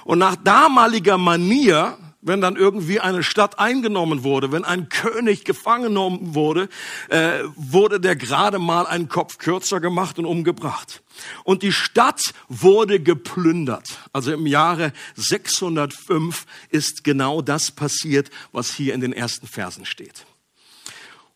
Und 0.05 0.21
nach 0.21 0.37
damaliger 0.37 1.19
Manier 1.19 1.99
wenn 2.21 2.41
dann 2.41 2.57
irgendwie 2.57 3.01
eine 3.01 3.23
Stadt 3.23 3.59
eingenommen 3.59 4.25
wurde, 4.25 4.51
wenn 4.53 4.65
ein 4.65 4.89
König 4.89 5.45
gefangen 5.45 5.85
genommen 5.85 6.35
wurde, 6.35 6.69
äh, 7.09 7.45
wurde 7.57 8.01
der 8.01 8.17
gerade 8.17 8.59
mal 8.59 8.87
einen 8.87 9.09
Kopf 9.09 9.39
kürzer 9.39 9.81
gemacht 9.81 10.19
und 10.19 10.27
umgebracht. 10.27 11.03
Und 11.45 11.63
die 11.63 11.73
Stadt 11.73 12.21
wurde 12.49 13.01
geplündert. 13.01 13.99
Also 14.13 14.33
im 14.33 14.47
Jahre 14.47 14.93
605 15.17 16.47
ist 16.71 17.05
genau 17.05 17.43
das 17.43 17.71
passiert, 17.71 18.31
was 18.53 18.75
hier 18.75 18.95
in 18.95 19.01
den 19.01 19.13
ersten 19.13 19.47
Versen 19.47 19.85
steht. 19.85 20.27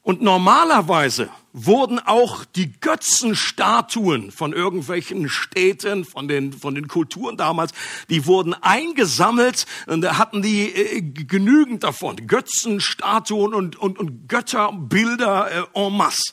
Und 0.02 0.20
normalerweise 0.20 1.30
wurden 1.52 2.00
auch 2.00 2.44
die 2.44 2.72
Götzenstatuen 2.72 4.32
von 4.32 4.52
irgendwelchen 4.52 5.28
Städten, 5.28 6.04
von 6.04 6.26
den, 6.26 6.52
von 6.52 6.74
den 6.74 6.88
Kulturen 6.88 7.36
damals, 7.36 7.72
die 8.10 8.26
wurden 8.26 8.52
eingesammelt 8.54 9.66
und 9.86 10.00
da 10.00 10.18
hatten 10.18 10.42
die 10.42 10.74
äh, 10.74 11.00
genügend 11.00 11.84
davon. 11.84 12.16
Götzenstatuen 12.26 13.54
und, 13.54 13.76
und, 13.76 13.98
und 13.98 14.28
Götterbilder 14.28 15.68
äh, 15.74 15.78
en 15.78 15.96
masse. 15.96 16.32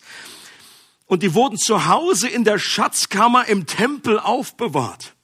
Und 1.05 1.21
die 1.21 1.35
wurden 1.35 1.57
zu 1.57 1.85
Hause 1.85 2.27
in 2.27 2.45
der 2.45 2.57
Schatzkammer 2.57 3.47
im 3.47 3.67
Tempel 3.67 4.19
aufbewahrt, 4.19 5.15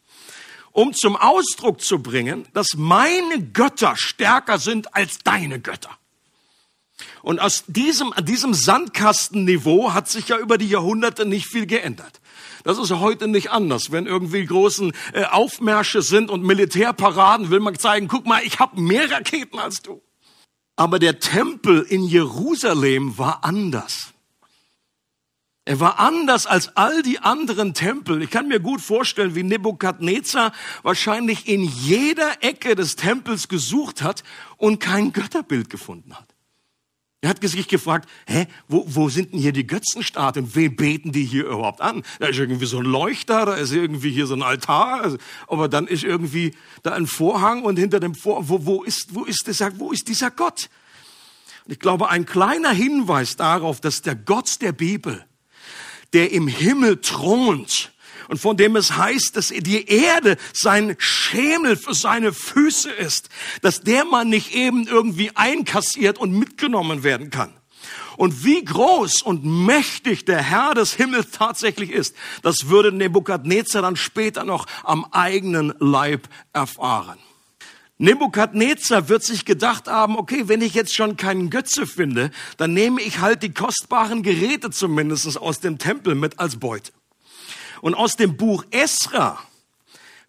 um 0.72 0.94
zum 0.94 1.16
Ausdruck 1.16 1.82
zu 1.82 2.00
bringen, 2.00 2.48
dass 2.54 2.76
meine 2.76 3.42
Götter 3.42 3.96
stärker 3.96 4.60
sind 4.60 4.94
als 4.94 5.20
deine 5.20 5.60
Götter. 5.60 5.98
Und 7.26 7.40
aus 7.40 7.64
diesem, 7.66 8.14
diesem 8.22 8.54
Sandkastenniveau 8.54 9.96
hat 9.96 10.08
sich 10.08 10.28
ja 10.28 10.38
über 10.38 10.60
die 10.60 10.70
Jahrhunderte 10.70 11.26
nicht 11.26 11.48
viel 11.48 11.66
geändert. 11.66 12.22
Das 12.64 12.78
ist 12.78 12.92
heute 12.92 13.28
nicht 13.28 13.50
anders. 13.50 13.92
Wenn 13.92 14.06
irgendwie 14.06 14.46
großen 14.46 14.94
äh, 15.12 15.24
Aufmärsche 15.24 16.04
sind 16.04 16.30
und 16.30 16.44
Militärparaden, 16.44 17.50
will 17.50 17.62
man 17.62 17.80
zeigen, 17.80 18.08
guck 18.08 18.28
mal, 18.28 18.44
ich 18.44 18.60
habe 18.60 18.80
mehr 18.80 19.10
Raketen 19.10 19.58
als 19.58 19.82
du. 19.82 20.04
Aber 20.76 21.00
der 21.00 21.20
Tempel 21.20 21.82
in 21.82 22.04
Jerusalem 22.04 23.18
war 23.18 23.44
anders. 23.44 24.14
Er 25.66 25.80
war 25.80 26.00
anders 26.00 26.46
als 26.46 26.78
all 26.78 27.02
die 27.02 27.18
anderen 27.18 27.74
Tempel. 27.74 28.22
Ich 28.22 28.30
kann 28.30 28.48
mir 28.48 28.60
gut 28.60 28.82
vorstellen, 28.82 29.34
wie 29.34 29.42
Nebukadnezar 29.42 30.52
wahrscheinlich 30.84 31.48
in 31.48 31.64
jeder 31.64 32.44
Ecke 32.44 32.76
des 32.76 32.98
Tempels 32.98 33.48
gesucht 33.48 34.04
hat 34.04 34.24
und 34.58 34.80
kein 34.80 35.12
Götterbild 35.12 35.72
gefunden 35.72 36.14
hat. 36.14 36.35
Er 37.26 37.30
hat 37.30 37.42
sich 37.42 37.68
gefragt, 37.68 38.08
hä, 38.28 38.46
wo, 38.68 38.86
wo 38.88 39.10
sind 39.10 39.34
denn 39.34 39.40
hier 39.40 39.52
die 39.52 39.66
Götzenstatuen? 39.66 40.54
Wen 40.54 40.76
beten 40.76 41.12
die 41.12 41.26
hier 41.26 41.46
überhaupt 41.46 41.82
an? 41.82 42.04
Da 42.20 42.28
ist 42.28 42.38
irgendwie 42.38 42.68
so 42.68 42.78
ein 42.78 42.86
Leuchter, 42.86 43.48
da 43.48 43.56
ist 43.56 43.72
irgendwie 43.72 44.12
hier 44.12 44.28
so 44.28 44.36
ein 44.36 44.44
Altar, 44.44 45.02
also, 45.02 45.18
aber 45.48 45.68
dann 45.68 45.88
ist 45.88 46.04
irgendwie 46.04 46.54
da 46.84 46.92
ein 46.92 47.08
Vorhang 47.08 47.64
und 47.64 47.80
hinter 47.80 48.00
dem 48.00 48.14
Vorhang, 48.14 48.48
wo, 48.48 48.66
wo 48.68 48.84
ist, 48.84 49.16
wo 49.16 49.24
ist 49.24 49.48
dieser, 49.48 49.80
wo 49.80 49.92
ist 49.92 50.08
dieser 50.08 50.30
Gott? 50.30 50.70
Und 51.66 51.72
ich 51.72 51.80
glaube, 51.80 52.10
ein 52.10 52.28
kleiner 52.28 52.70
Hinweis 52.70 53.36
darauf, 53.38 53.82
dass 53.82 54.04
der 54.04 54.16
Gott 54.16 54.62
der 54.62 54.72
Bibel, 54.72 55.26
der 56.14 56.32
im 56.32 56.48
Himmel 56.48 57.02
thront, 57.02 57.92
und 58.28 58.40
von 58.40 58.58
dem 58.58 58.76
es 58.76 58.96
heißt, 58.98 59.36
dass 59.36 59.50
die 59.50 59.88
Erde 59.88 60.38
sein 60.54 60.96
Schemel 60.98 61.76
für 61.76 61.94
seine 61.94 62.34
Füße 62.34 62.92
ist, 62.92 63.30
dass 63.62 63.82
der 63.82 64.06
Mann 64.06 64.30
nicht 64.30 64.54
eben 64.54 64.88
irgendwie 64.88 65.32
einkassiert 65.36 66.18
und 66.18 66.32
mitgenommen 66.32 67.04
werden 67.04 67.30
kann. 67.30 67.54
Und 68.18 68.46
wie 68.46 68.64
groß 68.64 69.22
und 69.22 69.44
mächtig 69.44 70.26
der 70.26 70.42
Herr 70.42 70.74
des 70.74 70.94
Himmels 70.94 71.32
tatsächlich 71.32 71.92
ist, 71.92 72.16
das 72.42 72.70
würde 72.70 72.92
Nebukadnezar 72.92 73.82
dann 73.82 73.96
später 73.96 74.44
noch 74.44 74.68
am 74.84 75.06
eigenen 75.12 75.74
Leib 75.80 76.28
erfahren. 76.54 77.20
Nebukadnezar 77.98 79.08
wird 79.08 79.24
sich 79.24 79.46
gedacht 79.46 79.88
haben, 79.88 80.18
okay, 80.18 80.48
wenn 80.48 80.62
ich 80.62 80.74
jetzt 80.74 80.94
schon 80.94 81.16
keinen 81.16 81.50
Götze 81.50 81.88
finde, 81.88 82.30
dann 82.58 82.74
nehme 82.74 83.02
ich 83.02 83.20
halt 83.20 83.42
die 83.42 83.54
kostbaren 83.54 84.22
Geräte 84.22 84.70
zumindest 84.70 85.38
aus 85.38 85.62
dem 85.62 85.78
Tempel 85.78 86.14
mit 86.16 86.40
als 86.40 86.58
Beute. 86.58 86.92
Und 87.86 87.94
aus 87.94 88.16
dem 88.16 88.36
Buch 88.36 88.66
Esra 88.72 89.40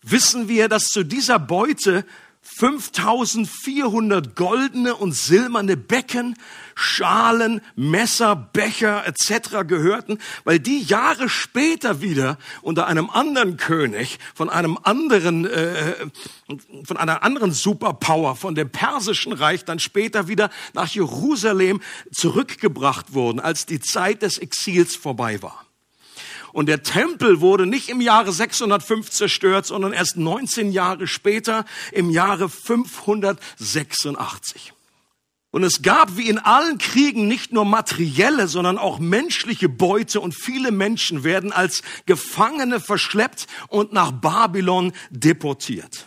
wissen 0.02 0.46
wir, 0.46 0.68
dass 0.68 0.88
zu 0.88 1.04
dieser 1.04 1.38
Beute 1.38 2.04
5400 2.42 4.36
goldene 4.36 4.94
und 4.94 5.12
silberne 5.12 5.78
Becken, 5.78 6.36
Schalen, 6.74 7.62
Messer, 7.74 8.36
Becher 8.36 9.06
etc. 9.06 9.66
gehörten, 9.66 10.18
weil 10.44 10.58
die 10.58 10.82
Jahre 10.82 11.30
später 11.30 12.02
wieder 12.02 12.36
unter 12.60 12.88
einem 12.88 13.08
anderen 13.08 13.56
König 13.56 14.18
von 14.34 14.50
einem 14.50 14.78
anderen 14.82 15.46
äh, 15.46 15.94
von 16.84 16.98
einer 16.98 17.22
anderen 17.22 17.52
Superpower 17.52 18.36
von 18.36 18.54
dem 18.54 18.68
persischen 18.68 19.32
Reich 19.32 19.64
dann 19.64 19.78
später 19.78 20.28
wieder 20.28 20.50
nach 20.74 20.88
Jerusalem 20.88 21.80
zurückgebracht 22.12 23.14
wurden, 23.14 23.40
als 23.40 23.64
die 23.64 23.80
Zeit 23.80 24.20
des 24.20 24.36
Exils 24.36 24.94
vorbei 24.94 25.40
war. 25.40 25.65
Und 26.56 26.66
der 26.70 26.82
Tempel 26.82 27.42
wurde 27.42 27.66
nicht 27.66 27.90
im 27.90 28.00
Jahre 28.00 28.32
605 28.32 29.10
zerstört, 29.10 29.66
sondern 29.66 29.92
erst 29.92 30.16
19 30.16 30.72
Jahre 30.72 31.06
später, 31.06 31.66
im 31.92 32.08
Jahre 32.08 32.48
586. 32.48 34.72
Und 35.50 35.64
es 35.64 35.82
gab 35.82 36.16
wie 36.16 36.30
in 36.30 36.38
allen 36.38 36.78
Kriegen 36.78 37.28
nicht 37.28 37.52
nur 37.52 37.66
materielle, 37.66 38.48
sondern 38.48 38.78
auch 38.78 38.98
menschliche 38.98 39.68
Beute 39.68 40.22
und 40.22 40.34
viele 40.34 40.70
Menschen 40.70 41.24
werden 41.24 41.52
als 41.52 41.82
Gefangene 42.06 42.80
verschleppt 42.80 43.48
und 43.68 43.92
nach 43.92 44.12
Babylon 44.12 44.94
deportiert. 45.10 46.06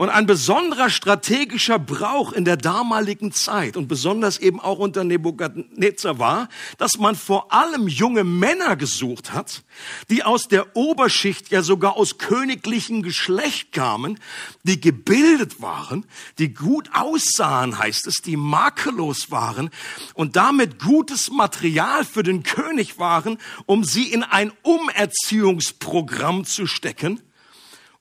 Und 0.00 0.08
ein 0.08 0.24
besonderer 0.24 0.88
strategischer 0.88 1.78
Brauch 1.78 2.32
in 2.32 2.46
der 2.46 2.56
damaligen 2.56 3.32
Zeit 3.32 3.76
und 3.76 3.86
besonders 3.86 4.38
eben 4.38 4.58
auch 4.58 4.78
unter 4.78 5.04
Nebukadnezar 5.04 6.18
war, 6.18 6.48
dass 6.78 6.96
man 6.96 7.14
vor 7.14 7.52
allem 7.52 7.86
junge 7.86 8.24
Männer 8.24 8.76
gesucht 8.76 9.34
hat, 9.34 9.62
die 10.08 10.22
aus 10.22 10.48
der 10.48 10.74
Oberschicht, 10.74 11.50
ja 11.50 11.60
sogar 11.60 11.98
aus 11.98 12.16
königlichen 12.16 13.02
Geschlecht 13.02 13.72
kamen, 13.72 14.18
die 14.62 14.80
gebildet 14.80 15.60
waren, 15.60 16.06
die 16.38 16.54
gut 16.54 16.88
aussahen, 16.94 17.78
heißt 17.78 18.06
es, 18.06 18.22
die 18.22 18.38
makellos 18.38 19.30
waren 19.30 19.68
und 20.14 20.34
damit 20.34 20.78
gutes 20.78 21.30
Material 21.30 22.06
für 22.06 22.22
den 22.22 22.42
König 22.42 22.98
waren, 22.98 23.36
um 23.66 23.84
sie 23.84 24.10
in 24.10 24.22
ein 24.22 24.50
Umerziehungsprogramm 24.62 26.46
zu 26.46 26.66
stecken 26.66 27.20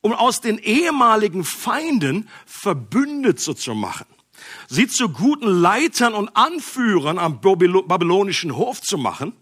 um 0.01 0.13
aus 0.13 0.41
den 0.41 0.57
ehemaligen 0.57 1.43
Feinden 1.43 2.29
Verbündete 2.45 3.55
zu 3.55 3.75
machen, 3.75 4.05
sie 4.67 4.87
zu 4.87 5.09
guten 5.09 5.47
Leitern 5.47 6.13
und 6.13 6.35
Anführern 6.35 7.17
am 7.17 7.41
babylonischen 7.41 8.55
Hof 8.55 8.81
zu 8.81 8.97
machen 8.97 9.33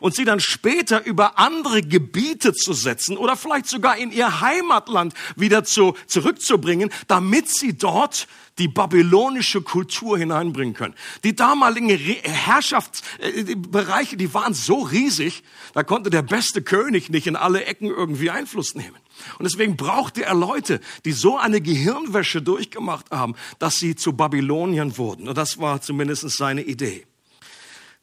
und 0.00 0.14
sie 0.14 0.24
dann 0.24 0.40
später 0.40 1.04
über 1.04 1.38
andere 1.38 1.82
Gebiete 1.82 2.52
zu 2.52 2.72
setzen 2.72 3.16
oder 3.16 3.36
vielleicht 3.36 3.66
sogar 3.66 3.96
in 3.96 4.10
ihr 4.10 4.40
Heimatland 4.40 5.14
wieder 5.36 5.64
zu, 5.64 5.94
zurückzubringen, 6.06 6.90
damit 7.06 7.48
sie 7.48 7.76
dort 7.76 8.26
die 8.58 8.68
babylonische 8.68 9.62
Kultur 9.62 10.18
hineinbringen 10.18 10.74
können. 10.74 10.94
Die 11.24 11.36
damaligen 11.36 11.88
Herrschaftsbereiche, 11.88 14.16
die 14.16 14.34
waren 14.34 14.54
so 14.54 14.80
riesig, 14.80 15.42
da 15.74 15.82
konnte 15.82 16.10
der 16.10 16.22
beste 16.22 16.62
König 16.62 17.10
nicht 17.10 17.26
in 17.26 17.36
alle 17.36 17.64
Ecken 17.64 17.88
irgendwie 17.88 18.30
Einfluss 18.30 18.74
nehmen. 18.74 18.96
Und 19.38 19.44
deswegen 19.44 19.76
brauchte 19.76 20.24
er 20.24 20.34
Leute, 20.34 20.80
die 21.04 21.12
so 21.12 21.36
eine 21.36 21.60
Gehirnwäsche 21.60 22.42
durchgemacht 22.42 23.10
haben, 23.10 23.34
dass 23.58 23.76
sie 23.76 23.96
zu 23.96 24.12
Babyloniern 24.12 24.96
wurden. 24.96 25.28
Und 25.28 25.38
das 25.38 25.58
war 25.58 25.80
zumindest 25.80 26.28
seine 26.30 26.62
Idee. 26.62 27.06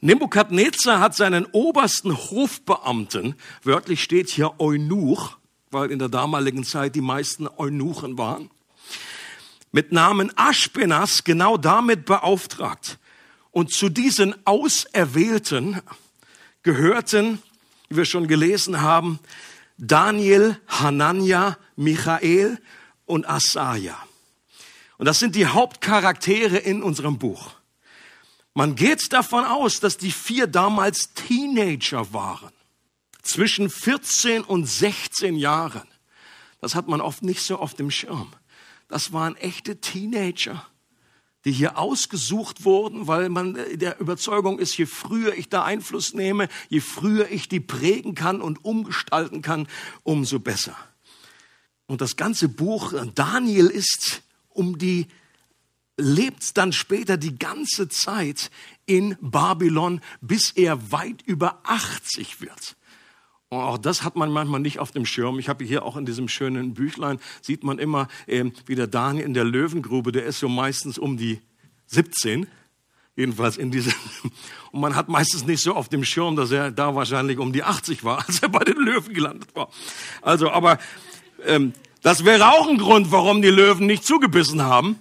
Nebukadnezar 0.02 1.00
hat 1.00 1.16
seinen 1.16 1.46
obersten 1.46 2.16
Hofbeamten, 2.16 3.36
wörtlich 3.64 4.04
steht 4.04 4.30
hier 4.30 4.60
Eunuch, 4.60 5.38
weil 5.72 5.90
in 5.90 6.00
der 6.00 6.10
damaligen 6.10 6.64
Zeit 6.64 6.96
die 6.96 7.02
meisten 7.02 7.48
Eunuchen 7.48 8.18
waren, 8.18 8.50
mit 9.76 9.92
Namen 9.92 10.32
Aschpenas 10.38 11.26
genau 11.26 11.58
damit 11.58 12.06
beauftragt. 12.06 12.98
Und 13.52 13.74
zu 13.74 13.90
diesen 13.90 14.34
Auserwählten 14.48 15.82
gehörten, 16.64 17.42
wie 17.90 17.98
wir 17.98 18.06
schon 18.06 18.30
gelesen 18.30 18.80
haben, 18.80 19.20
Daniel, 19.78 20.58
Hanania, 20.70 21.58
Michael 21.76 22.58
und 23.06 23.28
Asaja. 23.28 23.98
Und 24.98 25.08
das 25.08 25.20
sind 25.20 25.36
die 25.36 25.46
Hauptcharaktere 25.46 26.56
in 26.56 26.82
unserem 26.82 27.18
Buch. 27.18 27.52
Man 28.54 28.78
geht 28.78 29.12
davon 29.12 29.44
aus, 29.44 29.82
dass 29.82 29.98
die 29.98 30.12
vier 30.12 30.48
damals 30.48 31.14
Teenager 31.16 32.14
waren. 32.14 32.54
Zwischen 33.24 33.70
14 33.70 34.42
und 34.42 34.68
16 34.68 35.36
Jahren. 35.36 35.90
Das 36.62 36.76
hat 36.76 36.88
man 36.88 37.02
oft 37.02 37.24
nicht 37.24 37.42
so 37.42 37.58
auf 37.58 37.74
dem 37.74 37.92
Schirm. 37.92 38.32
Das 38.88 39.12
waren 39.14 39.36
echte 39.36 39.82
Teenager, 39.82 40.66
die 41.44 41.52
hier 41.52 41.78
ausgesucht 41.78 42.66
wurden, 42.66 43.08
weil 43.08 43.30
man 43.30 43.58
der 43.74 44.00
Überzeugung 44.00 44.60
ist, 44.60 44.78
je 44.78 44.86
früher 44.86 45.34
ich 45.36 45.50
da 45.50 45.64
Einfluss 45.64 46.14
nehme, 46.14 46.48
je 46.70 46.82
früher 46.82 47.30
ich 47.30 47.48
die 47.48 47.60
prägen 47.60 48.16
kann 48.16 48.42
und 48.42 48.64
umgestalten 48.64 49.42
kann, 49.42 49.68
umso 50.04 50.40
besser. 50.40 50.78
Und 51.88 52.02
das 52.02 52.16
ganze 52.16 52.50
Buch 52.50 52.94
Daniel 53.14 53.68
ist 53.68 54.22
um 54.50 54.78
die 54.78 55.08
lebt 55.98 56.58
dann 56.58 56.74
später 56.74 57.18
die 57.18 57.38
ganze 57.38 57.88
Zeit 57.90 58.52
in 58.86 59.18
Babylon, 59.22 60.02
bis 60.22 60.52
er 60.52 60.92
weit 60.92 61.22
über 61.22 61.62
80 61.64 62.42
wird. 62.42 62.76
Und 63.56 63.64
auch 63.64 63.78
das 63.78 64.04
hat 64.04 64.16
man 64.16 64.32
manchmal 64.32 64.60
nicht 64.60 64.80
auf 64.80 64.92
dem 64.92 65.06
Schirm. 65.06 65.40
Ich 65.40 65.48
habe 65.48 65.64
hier 65.64 65.84
auch 65.84 65.96
in 65.96 66.06
diesem 66.06 66.28
schönen 66.28 66.74
Büchlein, 66.74 67.20
sieht 67.42 67.64
man 67.64 67.80
immer, 67.80 68.08
äh, 68.28 68.46
wie 68.66 68.76
der 68.76 68.88
Daniel 68.88 69.26
in 69.26 69.34
der 69.34 69.46
Löwengrube, 69.46 70.12
der 70.12 70.26
ist 70.26 70.40
so 70.40 70.50
meistens 70.50 70.98
um 70.98 71.18
die 71.18 71.40
17, 71.88 72.48
jedenfalls 73.16 73.58
in 73.58 73.72
diesem. 73.72 73.94
Und 74.72 74.82
man 74.82 74.96
hat 74.96 75.08
meistens 75.08 75.46
nicht 75.46 75.62
so 75.62 75.74
auf 75.74 75.88
dem 75.88 76.04
Schirm, 76.04 76.36
dass 76.36 76.52
er 76.52 76.72
da 76.72 76.96
wahrscheinlich 76.96 77.38
um 77.38 77.54
die 77.54 77.64
80 77.64 78.04
war, 78.04 78.20
als 78.28 78.42
er 78.42 78.50
bei 78.50 78.64
den 78.64 78.78
Löwen 78.78 79.14
gelandet 79.14 79.56
war. 79.56 79.70
Also, 80.22 80.52
aber 80.52 80.78
ähm, 81.46 81.74
das 82.02 82.26
wäre 82.26 82.52
auch 82.52 82.68
ein 82.68 82.78
Grund, 82.78 83.12
warum 83.12 83.42
die 83.42 83.50
Löwen 83.50 83.88
nicht 83.88 84.04
zugebissen 84.04 84.64
haben. 84.64 85.00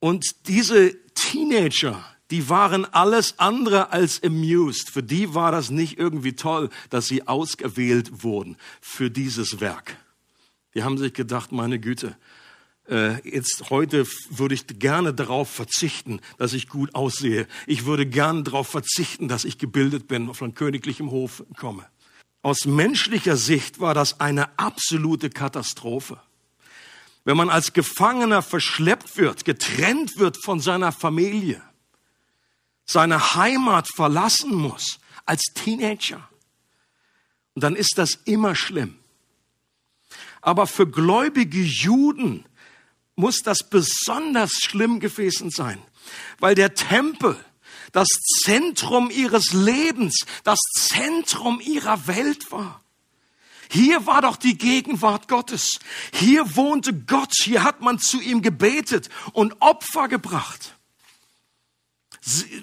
Und 0.00 0.48
diese 0.48 0.94
Teenager, 1.14 2.04
die 2.30 2.48
waren 2.48 2.84
alles 2.84 3.38
andere 3.38 3.92
als 3.92 4.22
amused. 4.22 4.90
Für 4.90 5.02
die 5.02 5.34
war 5.34 5.52
das 5.52 5.70
nicht 5.70 5.98
irgendwie 5.98 6.34
toll, 6.34 6.70
dass 6.90 7.06
sie 7.06 7.26
ausgewählt 7.26 8.22
wurden 8.22 8.56
für 8.80 9.10
dieses 9.10 9.60
Werk. 9.60 9.96
Die 10.74 10.82
haben 10.82 10.98
sich 10.98 11.14
gedacht, 11.14 11.52
meine 11.52 11.78
Güte, 11.78 12.16
äh, 12.88 13.20
jetzt 13.28 13.70
heute 13.70 14.06
würde 14.30 14.54
ich 14.54 14.66
gerne 14.66 15.14
darauf 15.14 15.50
verzichten, 15.50 16.20
dass 16.36 16.52
ich 16.52 16.68
gut 16.68 16.94
aussehe. 16.94 17.46
Ich 17.66 17.86
würde 17.86 18.06
gerne 18.06 18.42
darauf 18.42 18.68
verzichten, 18.68 19.28
dass 19.28 19.44
ich 19.44 19.58
gebildet 19.58 20.08
bin, 20.08 20.34
von 20.34 20.54
königlichem 20.54 21.10
Hof 21.10 21.44
komme. 21.56 21.86
Aus 22.42 22.66
menschlicher 22.66 23.36
Sicht 23.36 23.80
war 23.80 23.94
das 23.94 24.20
eine 24.20 24.58
absolute 24.58 25.30
Katastrophe 25.30 26.20
wenn 27.28 27.36
man 27.36 27.50
als 27.50 27.74
Gefangener 27.74 28.40
verschleppt 28.40 29.18
wird, 29.18 29.44
getrennt 29.44 30.18
wird 30.18 30.42
von 30.42 30.60
seiner 30.60 30.92
Familie, 30.92 31.60
seine 32.88 33.34
Heimat 33.34 33.86
verlassen 33.94 34.54
muss 34.54 34.98
als 35.26 35.42
Teenager. 35.54 36.26
Und 37.54 37.62
dann 37.62 37.76
ist 37.76 37.94
das 37.96 38.18
immer 38.24 38.54
schlimm. 38.54 38.98
Aber 40.40 40.66
für 40.66 40.88
gläubige 40.88 41.60
Juden 41.60 42.46
muss 43.14 43.42
das 43.42 43.68
besonders 43.68 44.52
schlimm 44.52 45.00
gewesen 45.00 45.50
sein, 45.50 45.82
weil 46.38 46.54
der 46.54 46.74
Tempel 46.74 47.36
das 47.92 48.08
Zentrum 48.42 49.10
ihres 49.10 49.52
Lebens, 49.52 50.24
das 50.44 50.58
Zentrum 50.78 51.60
ihrer 51.60 52.06
Welt 52.06 52.50
war. 52.52 52.80
Hier 53.70 54.06
war 54.06 54.22
doch 54.22 54.36
die 54.36 54.56
Gegenwart 54.56 55.28
Gottes. 55.28 55.78
Hier 56.12 56.56
wohnte 56.56 56.94
Gott. 56.94 57.34
Hier 57.42 57.64
hat 57.64 57.82
man 57.82 57.98
zu 57.98 58.18
ihm 58.20 58.40
gebetet 58.40 59.10
und 59.32 59.60
Opfer 59.60 60.08
gebracht. 60.08 60.77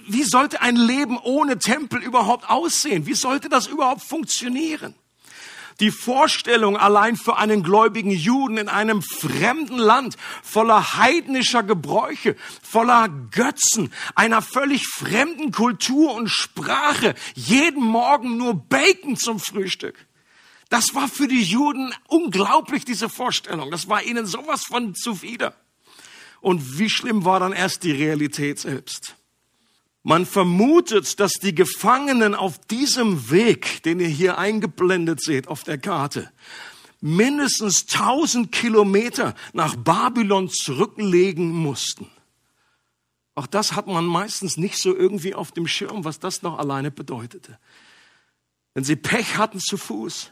Wie 0.07 0.23
sollte 0.23 0.61
ein 0.61 0.75
Leben 0.75 1.17
ohne 1.17 1.57
Tempel 1.57 2.01
überhaupt 2.01 2.49
aussehen? 2.49 3.05
Wie 3.05 3.13
sollte 3.13 3.49
das 3.49 3.67
überhaupt 3.67 4.01
funktionieren? 4.01 4.95
Die 5.81 5.91
Vorstellung 5.91 6.77
allein 6.77 7.17
für 7.17 7.35
einen 7.35 7.61
gläubigen 7.61 8.11
Juden 8.11 8.57
in 8.57 8.69
einem 8.69 9.01
fremden 9.01 9.77
Land 9.77 10.15
voller 10.41 10.95
heidnischer 10.97 11.63
Gebräuche, 11.63 12.37
voller 12.61 13.09
Götzen, 13.09 13.91
einer 14.15 14.41
völlig 14.41 14.87
fremden 14.87 15.51
Kultur 15.51 16.13
und 16.13 16.29
Sprache, 16.29 17.13
jeden 17.33 17.83
Morgen 17.83 18.37
nur 18.37 18.53
Bacon 18.53 19.17
zum 19.17 19.39
Frühstück. 19.39 20.07
Das 20.69 20.95
war 20.95 21.09
für 21.09 21.27
die 21.27 21.43
Juden 21.43 21.93
unglaublich, 22.07 22.85
diese 22.85 23.09
Vorstellung. 23.09 23.69
Das 23.69 23.89
war 23.89 24.01
ihnen 24.01 24.25
sowas 24.25 24.63
von 24.63 24.95
zuwider. 24.95 25.55
Und 26.39 26.79
wie 26.79 26.89
schlimm 26.89 27.25
war 27.25 27.39
dann 27.39 27.53
erst 27.53 27.83
die 27.83 27.91
Realität 27.91 28.59
selbst? 28.59 29.15
Man 30.07 30.27
vermutet, 30.27 31.19
dass 31.19 31.31
die 31.31 31.55
Gefangenen 31.55 32.35
auf 32.35 32.59
diesem 32.59 33.31
Weg, 33.31 33.81
den 33.81 33.99
ihr 33.99 34.07
hier 34.07 34.37
eingeblendet 34.37 35.19
seht 35.19 35.47
auf 35.47 35.63
der 35.63 35.79
Karte, 35.79 36.31
mindestens 37.01 37.87
1000 37.91 38.51
Kilometer 38.51 39.33
nach 39.53 39.75
Babylon 39.75 40.47
zurücklegen 40.51 41.49
mussten. 41.49 42.07
Auch 43.33 43.47
das 43.47 43.75
hat 43.75 43.87
man 43.87 44.05
meistens 44.05 44.57
nicht 44.57 44.77
so 44.77 44.95
irgendwie 44.95 45.33
auf 45.33 45.51
dem 45.51 45.65
Schirm, 45.65 46.05
was 46.05 46.19
das 46.19 46.43
noch 46.43 46.59
alleine 46.59 46.91
bedeutete. 46.91 47.57
Wenn 48.75 48.83
sie 48.83 48.95
Pech 48.95 49.37
hatten 49.37 49.59
zu 49.59 49.75
Fuß, 49.75 50.31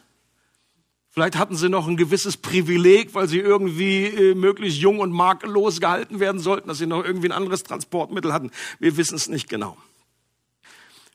Vielleicht 1.14 1.36
hatten 1.36 1.54
sie 1.54 1.68
noch 1.68 1.86
ein 1.86 1.96
gewisses 1.96 2.36
Privileg, 2.36 3.14
weil 3.14 3.28
sie 3.28 3.38
irgendwie 3.38 4.06
äh, 4.06 4.34
möglichst 4.34 4.80
jung 4.80 4.98
und 4.98 5.12
makellos 5.12 5.80
gehalten 5.80 6.18
werden 6.18 6.40
sollten, 6.40 6.66
dass 6.66 6.78
sie 6.78 6.88
noch 6.88 7.04
irgendwie 7.04 7.28
ein 7.28 7.32
anderes 7.32 7.62
Transportmittel 7.62 8.32
hatten. 8.32 8.50
Wir 8.80 8.96
wissen 8.96 9.14
es 9.14 9.28
nicht 9.28 9.48
genau. 9.48 9.76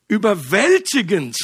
Überwältigend 0.07 1.35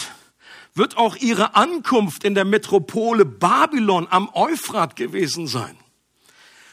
wird 0.73 0.95
auch 0.95 1.17
ihre 1.17 1.55
Ankunft 1.55 2.23
in 2.23 2.33
der 2.33 2.45
Metropole 2.45 3.25
Babylon 3.25 4.07
am 4.09 4.29
Euphrat 4.33 4.95
gewesen 4.95 5.47
sein. 5.47 5.75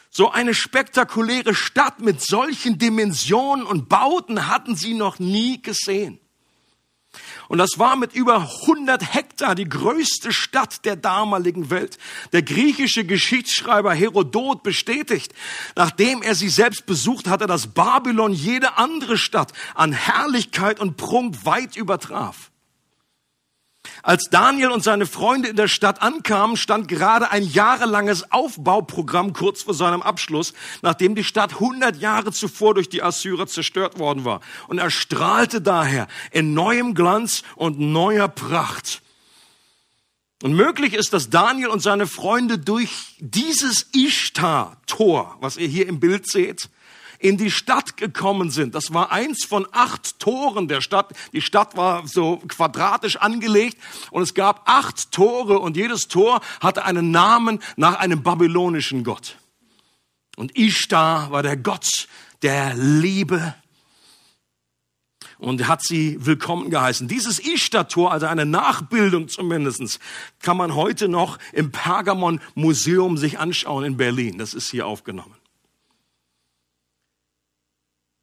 So 0.09 0.31
eine 0.31 0.55
spektakuläre 0.55 1.53
Stadt 1.53 1.99
mit 2.01 2.21
solchen 2.21 2.79
Dimensionen 2.79 3.67
und 3.67 3.89
Bauten 3.89 4.47
hatten 4.47 4.77
sie 4.77 4.95
noch 4.95 5.19
nie 5.19 5.61
gesehen. 5.61 6.21
Und 7.49 7.59
das 7.59 7.79
war 7.79 7.97
mit 7.97 8.15
über 8.15 8.49
100 8.63 9.15
Hektar 9.15 9.55
die 9.55 9.69
größte 9.69 10.33
Stadt 10.33 10.85
der 10.85 10.97
damaligen 10.97 11.71
Welt. 11.71 11.99
Der 12.33 12.43
griechische 12.43 13.05
Geschichtsschreiber 13.05 13.93
Herodot 13.93 14.63
bestätigt, 14.63 15.35
nachdem 15.77 16.23
er 16.23 16.35
sie 16.35 16.49
selbst 16.49 16.87
besucht 16.87 17.29
hatte, 17.29 17.47
dass 17.47 17.67
Babylon 17.67 18.33
jede 18.33 18.79
andere 18.79 19.19
Stadt 19.19 19.53
an 19.75 19.93
Herrlichkeit 19.93 20.81
und 20.81 20.97
Prunk 20.97 21.45
weit 21.45 21.77
übertraf. 21.77 22.52
Als 24.03 24.25
Daniel 24.31 24.71
und 24.71 24.83
seine 24.83 25.07
Freunde 25.07 25.49
in 25.49 25.57
der 25.57 25.69
Stadt 25.69 26.03
ankamen, 26.03 26.57
stand 26.57 26.89
gerade 26.89 27.31
ein 27.31 27.45
jahrelanges 27.45 28.33
Aufbauprogramm 28.33 29.33
kurz 29.33 29.63
vor 29.63 29.75
seinem 29.75 30.03
Abschluss, 30.03 30.55
nachdem 30.83 31.15
die 31.15 31.23
Stadt 31.23 31.55
100 31.55 31.97
Jahre 32.01 32.33
zuvor 32.33 32.75
durch 32.75 32.89
die 32.89 33.03
Assyrer 33.03 33.47
zerstört 33.47 34.01
worden 34.01 34.25
war. 34.25 34.41
Und 34.67 34.79
er 34.79 34.91
strahlte 34.91 35.61
daher 35.61 36.09
in 36.33 36.53
neuem 36.53 36.95
Glanz 36.95 37.45
und 37.55 37.79
neuer 37.79 38.27
Pracht. 38.27 39.03
Und 40.43 40.55
möglich 40.55 40.95
ist, 40.95 41.13
dass 41.13 41.31
Daniel 41.31 41.69
und 41.69 41.81
seine 41.81 42.09
Freunde 42.09 42.59
durch 42.59 43.17
dieses 43.21 43.87
Ishtar-Tor, 43.95 45.37
was 45.41 45.57
ihr 45.57 45.69
hier 45.69 45.87
im 45.87 46.01
Bild 46.01 46.29
seht, 46.29 46.69
in 47.23 47.37
die 47.37 47.51
Stadt 47.51 47.97
gekommen 47.97 48.51
sind. 48.51 48.75
Das 48.75 48.93
war 48.93 49.13
eins 49.13 49.45
von 49.45 49.67
acht 49.73 50.19
Toren 50.19 50.69
der 50.69 50.81
Stadt. 50.81 51.13
Die 51.33 51.41
Stadt 51.41 51.77
war 51.77 52.07
so 52.07 52.43
quadratisch 52.49 53.17
angelegt 53.17 53.79
und 54.11 54.23
es 54.23 54.35
gab 54.35 54.69
acht 54.69 55.13
Tore 55.13 55.59
und 55.59 55.77
jedes 55.77 56.09
Tor 56.09 56.41
hatte 56.61 56.85
einen 56.85 57.11
Namen 57.11 57.61
nach 57.77 57.99
einem 57.99 58.23
babylonischen 58.23 59.05
Gott. 59.05 59.37
Und 60.37 60.57
Ishtar 60.57 61.31
war 61.31 61.43
der 61.43 61.57
Gott 61.57 62.09
der 62.43 62.75
Liebe 62.75 63.55
und 65.39 65.67
hat 65.69 65.83
sie 65.83 66.17
willkommen 66.25 66.71
geheißen. 66.71 67.09
Dieses 67.09 67.39
Ishtar-Tor, 67.39 68.13
also 68.13 68.27
eine 68.27 68.47
Nachbildung 68.47 69.29
zumindestens, 69.29 69.99
kann 70.41 70.57
man 70.57 70.75
heute 70.75 71.09
noch 71.09 71.39
im 71.53 71.71
Pergamon 71.73 72.41
Museum 72.55 73.17
sich 73.17 73.39
anschauen 73.39 73.85
in 73.85 73.97
Berlin. 73.97 74.39
Das 74.39 74.55
ist 74.55 74.71
hier 74.71 74.87
aufgenommen. 74.87 75.35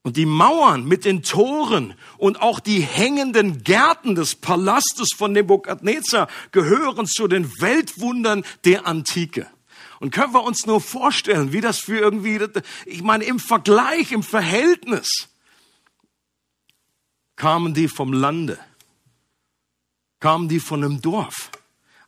Und 0.10 0.18
die 0.18 0.26
Mauern 0.26 0.86
mit 0.86 1.06
den 1.06 1.22
Toren 1.22 1.94
und 2.18 2.42
auch 2.42 2.60
die 2.60 2.80
hängenden 2.80 3.64
Gärten 3.64 4.16
des 4.16 4.34
Palastes 4.34 5.10
von 5.16 5.34
Nebukadnezar 5.34 6.28
gehören 6.52 7.06
zu 7.06 7.28
den 7.28 7.62
Weltwundern 7.62 8.44
der 8.66 8.88
Antike. 8.88 9.46
Und 10.00 10.12
können 10.12 10.34
wir 10.34 10.42
uns 10.42 10.66
nur 10.66 10.82
vorstellen, 10.82 11.54
wie 11.54 11.62
das 11.62 11.78
für 11.78 12.00
irgendwie, 12.00 12.40
ich 12.88 13.04
meine, 13.04 13.24
im 13.26 13.38
Vergleich, 13.38 14.12
im 14.12 14.24
Verhältnis, 14.24 15.30
kamen 17.36 17.76
die 17.76 17.88
vom 17.88 18.12
Lande, 18.12 18.58
kamen 20.20 20.50
die 20.50 20.60
von 20.60 20.84
einem 20.84 21.02
Dorf. 21.04 21.52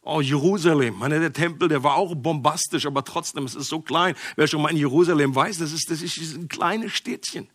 Oh, 0.02 0.22
Jerusalem, 0.22 0.98
meine, 0.98 1.20
der 1.20 1.34
Tempel, 1.34 1.68
der 1.68 1.84
war 1.84 1.98
auch 1.98 2.16
bombastisch, 2.16 2.88
aber 2.88 3.04
trotzdem, 3.04 3.44
es 3.44 3.54
ist 3.54 3.70
so 3.70 3.80
klein. 3.80 4.16
Wer 4.38 4.48
schon 4.48 4.64
mal 4.64 4.70
in 4.70 4.78
Jerusalem 4.78 5.36
weiß, 5.36 5.60
das 5.60 5.72
ist, 5.72 5.92
das 5.92 6.02
ist 6.02 6.36
ein 6.36 6.48
kleines 6.48 6.94
Städtchen 6.94 7.48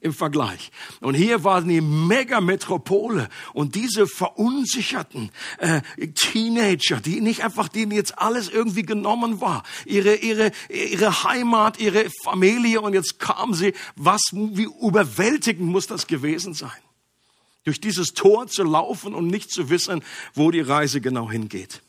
im 0.00 0.12
Vergleich. 0.12 0.70
Und 1.00 1.14
hier 1.14 1.44
war 1.44 1.56
eine 1.56 1.80
Megametropole 1.80 3.28
und 3.52 3.74
diese 3.74 4.06
verunsicherten 4.06 5.30
äh, 5.58 5.80
Teenager, 6.14 7.00
die 7.00 7.20
nicht 7.20 7.42
einfach 7.44 7.68
denen 7.68 7.92
jetzt 7.92 8.18
alles 8.18 8.48
irgendwie 8.48 8.82
genommen 8.82 9.40
war, 9.40 9.64
ihre 9.84 10.14
ihre 10.14 10.52
ihre 10.68 11.24
Heimat, 11.24 11.80
ihre 11.80 12.06
Familie 12.22 12.80
und 12.80 12.94
jetzt 12.94 13.18
kamen 13.18 13.54
sie, 13.54 13.74
was 13.96 14.20
wie 14.32 14.68
überwältigend 14.80 15.68
muss 15.68 15.86
das 15.86 16.06
gewesen 16.06 16.54
sein? 16.54 16.70
Durch 17.64 17.80
dieses 17.80 18.14
Tor 18.14 18.46
zu 18.46 18.62
laufen 18.62 19.14
und 19.14 19.26
nicht 19.26 19.50
zu 19.50 19.68
wissen, 19.68 20.02
wo 20.34 20.50
die 20.50 20.60
Reise 20.60 21.00
genau 21.00 21.30
hingeht. 21.30 21.82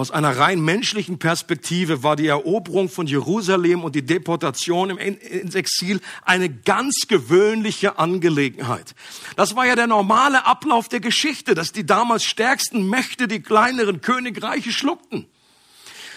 Aus 0.00 0.10
einer 0.10 0.38
rein 0.38 0.62
menschlichen 0.62 1.18
Perspektive 1.18 2.02
war 2.02 2.16
die 2.16 2.28
Eroberung 2.28 2.88
von 2.88 3.06
Jerusalem 3.06 3.84
und 3.84 3.94
die 3.94 4.00
Deportation 4.00 4.96
ins 4.96 5.54
Exil 5.54 6.00
eine 6.22 6.48
ganz 6.48 7.06
gewöhnliche 7.06 7.98
Angelegenheit. 7.98 8.94
Das 9.36 9.56
war 9.56 9.66
ja 9.66 9.76
der 9.76 9.88
normale 9.88 10.46
Ablauf 10.46 10.88
der 10.88 11.00
Geschichte, 11.00 11.54
dass 11.54 11.72
die 11.72 11.84
damals 11.84 12.24
stärksten 12.24 12.88
Mächte 12.88 13.28
die 13.28 13.42
kleineren 13.42 14.00
Königreiche 14.00 14.72
schluckten. 14.72 15.26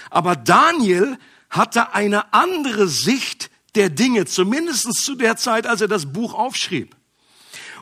Aber 0.09 0.37
Daniel 0.37 1.17
hatte 1.49 1.93
eine 1.93 2.33
andere 2.33 2.87
Sicht 2.87 3.51
der 3.75 3.89
Dinge, 3.89 4.23
zumindest 4.23 4.93
zu 4.93 5.15
der 5.15 5.35
Zeit, 5.35 5.67
als 5.67 5.81
er 5.81 5.89
das 5.89 6.13
Buch 6.13 6.33
aufschrieb. 6.33 6.95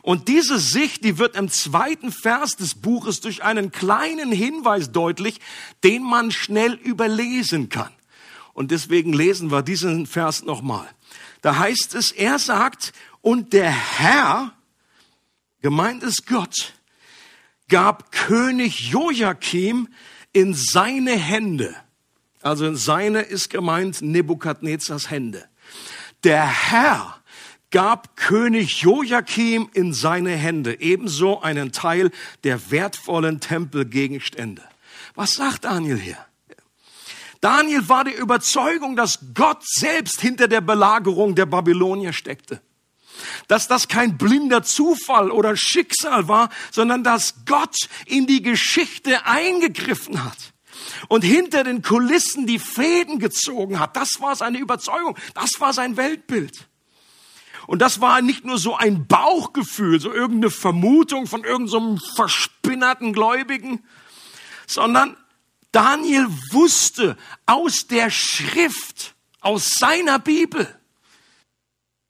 Und 0.02 0.26
diese 0.26 0.58
Sicht, 0.58 1.04
die 1.04 1.18
wird 1.18 1.36
im 1.36 1.48
zweiten 1.48 2.10
Vers 2.10 2.56
des 2.56 2.74
Buches 2.74 3.20
durch 3.20 3.44
einen 3.44 3.70
kleinen 3.70 4.32
Hinweis 4.32 4.90
deutlich, 4.90 5.40
den 5.84 6.02
man 6.02 6.32
schnell 6.32 6.74
überlesen 6.74 7.68
kann. 7.68 7.92
Und 8.52 8.72
deswegen 8.72 9.12
lesen 9.12 9.50
wir 9.52 9.62
diesen 9.62 10.06
Vers 10.06 10.42
nochmal. 10.42 10.88
Da 11.40 11.56
heißt 11.56 11.94
es, 11.94 12.10
er 12.10 12.38
sagt, 12.40 12.92
und 13.20 13.52
der 13.52 13.70
Herr, 13.70 14.52
gemeint 15.62 16.02
ist 16.02 16.26
Gott, 16.26 16.74
gab 17.68 18.10
König 18.10 18.90
Joachim 18.90 19.88
in 20.32 20.52
seine 20.52 21.12
Hände. 21.12 21.74
Also 22.42 22.66
in 22.66 22.76
seine 22.76 23.20
ist 23.22 23.50
gemeint 23.50 24.02
Nebukadnezars 24.02 25.10
Hände. 25.10 25.48
Der 26.24 26.46
Herr 26.46 27.21
gab 27.72 28.16
König 28.16 28.82
Joachim 28.82 29.68
in 29.72 29.92
seine 29.92 30.36
Hände 30.36 30.80
ebenso 30.80 31.40
einen 31.42 31.72
Teil 31.72 32.12
der 32.44 32.70
wertvollen 32.70 33.40
Tempelgegenstände. 33.40 34.62
Was 35.14 35.34
sagt 35.34 35.64
Daniel 35.64 35.98
hier? 35.98 36.18
Daniel 37.40 37.88
war 37.88 38.04
der 38.04 38.16
Überzeugung, 38.16 38.94
dass 38.94 39.18
Gott 39.34 39.66
selbst 39.66 40.20
hinter 40.20 40.46
der 40.46 40.60
Belagerung 40.60 41.34
der 41.34 41.46
Babylonier 41.46 42.12
steckte. 42.12 42.62
Dass 43.48 43.66
das 43.66 43.88
kein 43.88 44.16
blinder 44.16 44.62
Zufall 44.62 45.30
oder 45.30 45.56
Schicksal 45.56 46.28
war, 46.28 46.50
sondern 46.70 47.02
dass 47.02 47.44
Gott 47.44 47.76
in 48.06 48.26
die 48.26 48.42
Geschichte 48.42 49.26
eingegriffen 49.26 50.24
hat 50.24 50.52
und 51.08 51.22
hinter 51.22 51.64
den 51.64 51.82
Kulissen 51.82 52.46
die 52.46 52.60
Fäden 52.60 53.18
gezogen 53.18 53.80
hat. 53.80 53.96
Das 53.96 54.20
war 54.20 54.36
seine 54.36 54.58
Überzeugung, 54.58 55.16
das 55.34 55.50
war 55.58 55.72
sein 55.72 55.96
Weltbild. 55.96 56.68
Und 57.66 57.80
das 57.80 58.00
war 58.00 58.22
nicht 58.22 58.44
nur 58.44 58.58
so 58.58 58.76
ein 58.76 59.06
Bauchgefühl, 59.06 60.00
so 60.00 60.12
irgendeine 60.12 60.50
Vermutung 60.50 61.26
von 61.26 61.44
irgendeinem 61.44 61.98
so 61.98 62.14
verspinnerten 62.14 63.12
Gläubigen, 63.12 63.84
sondern 64.66 65.16
Daniel 65.70 66.26
wusste 66.50 67.16
aus 67.46 67.86
der 67.86 68.10
Schrift, 68.10 69.14
aus 69.40 69.70
seiner 69.78 70.18
Bibel, 70.18 70.68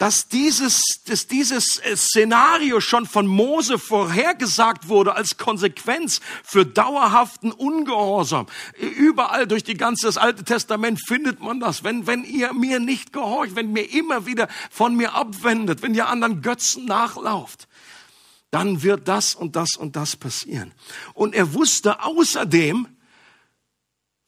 dass 0.03 0.27
dieses, 0.27 0.83
dass 1.07 1.29
dieses 1.29 1.79
äh, 1.79 1.97
Szenario 1.97 2.81
schon 2.81 3.07
von 3.07 3.25
Mose 3.25 3.79
vorhergesagt 3.79 4.89
wurde 4.89 5.15
als 5.15 5.37
Konsequenz 5.37 6.21
für 6.43 6.67
dauerhaften 6.67 7.53
Ungehorsam. 7.53 8.47
Überall 8.97 9.47
durch 9.47 9.63
die 9.63 9.77
ganze 9.77 10.07
das 10.07 10.17
Alte 10.17 10.43
Testament 10.43 11.01
findet 11.07 11.39
man 11.39 11.61
das. 11.61 11.85
Wenn, 11.85 12.09
wenn 12.09 12.25
ihr 12.25 12.53
mir 12.53 12.81
nicht 12.81 13.13
gehorcht, 13.13 13.55
wenn 13.55 13.71
mir 13.71 13.95
immer 13.95 14.27
wieder 14.27 14.49
von 14.73 14.97
mir 14.97 15.15
abwendet, 15.15 15.83
wenn 15.83 15.95
ihr 15.95 16.09
anderen 16.09 16.43
Götzen 16.43 16.85
nachlauft, 16.85 17.69
dann 18.51 18.83
wird 18.83 19.07
das 19.07 19.37
und 19.37 19.55
das 19.55 19.77
und 19.77 19.95
das 19.95 20.17
passieren. 20.17 20.73
Und 21.15 21.33
er 21.33 21.55
wusste 21.55 22.03
außerdem, 22.03 22.89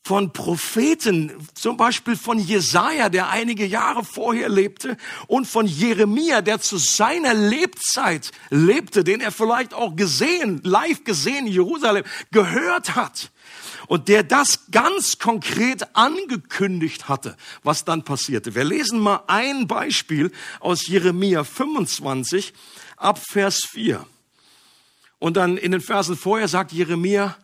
von 0.06 0.34
Propheten, 0.34 1.32
zum 1.54 1.78
Beispiel 1.78 2.14
von 2.14 2.38
Jesaja, 2.38 3.08
der 3.08 3.30
einige 3.30 3.64
Jahre 3.64 4.04
vorher 4.04 4.50
lebte, 4.50 4.98
und 5.28 5.46
von 5.46 5.66
Jeremia, 5.66 6.42
der 6.42 6.60
zu 6.60 6.76
seiner 6.76 7.32
Lebzeit 7.32 8.30
lebte, 8.50 9.02
den 9.02 9.22
er 9.22 9.32
vielleicht 9.32 9.72
auch 9.72 9.96
gesehen, 9.96 10.60
live 10.62 11.04
gesehen 11.04 11.46
in 11.46 11.54
Jerusalem, 11.54 12.04
gehört 12.30 12.96
hat. 12.96 13.30
Und 13.86 14.08
der 14.08 14.22
das 14.22 14.70
ganz 14.70 15.18
konkret 15.18 15.96
angekündigt 15.96 17.08
hatte, 17.08 17.36
was 17.62 17.86
dann 17.86 18.04
passierte. 18.04 18.54
Wir 18.54 18.64
lesen 18.64 18.98
mal 18.98 19.22
ein 19.26 19.66
Beispiel 19.66 20.32
aus 20.60 20.86
Jeremia 20.86 21.44
25 21.44 22.52
ab 22.98 23.20
Vers 23.26 23.64
4. 23.70 24.06
Und 25.18 25.38
dann 25.38 25.56
in 25.56 25.72
den 25.72 25.80
Versen 25.80 26.16
vorher 26.16 26.48
sagt 26.48 26.72
Jeremia, 26.72 27.36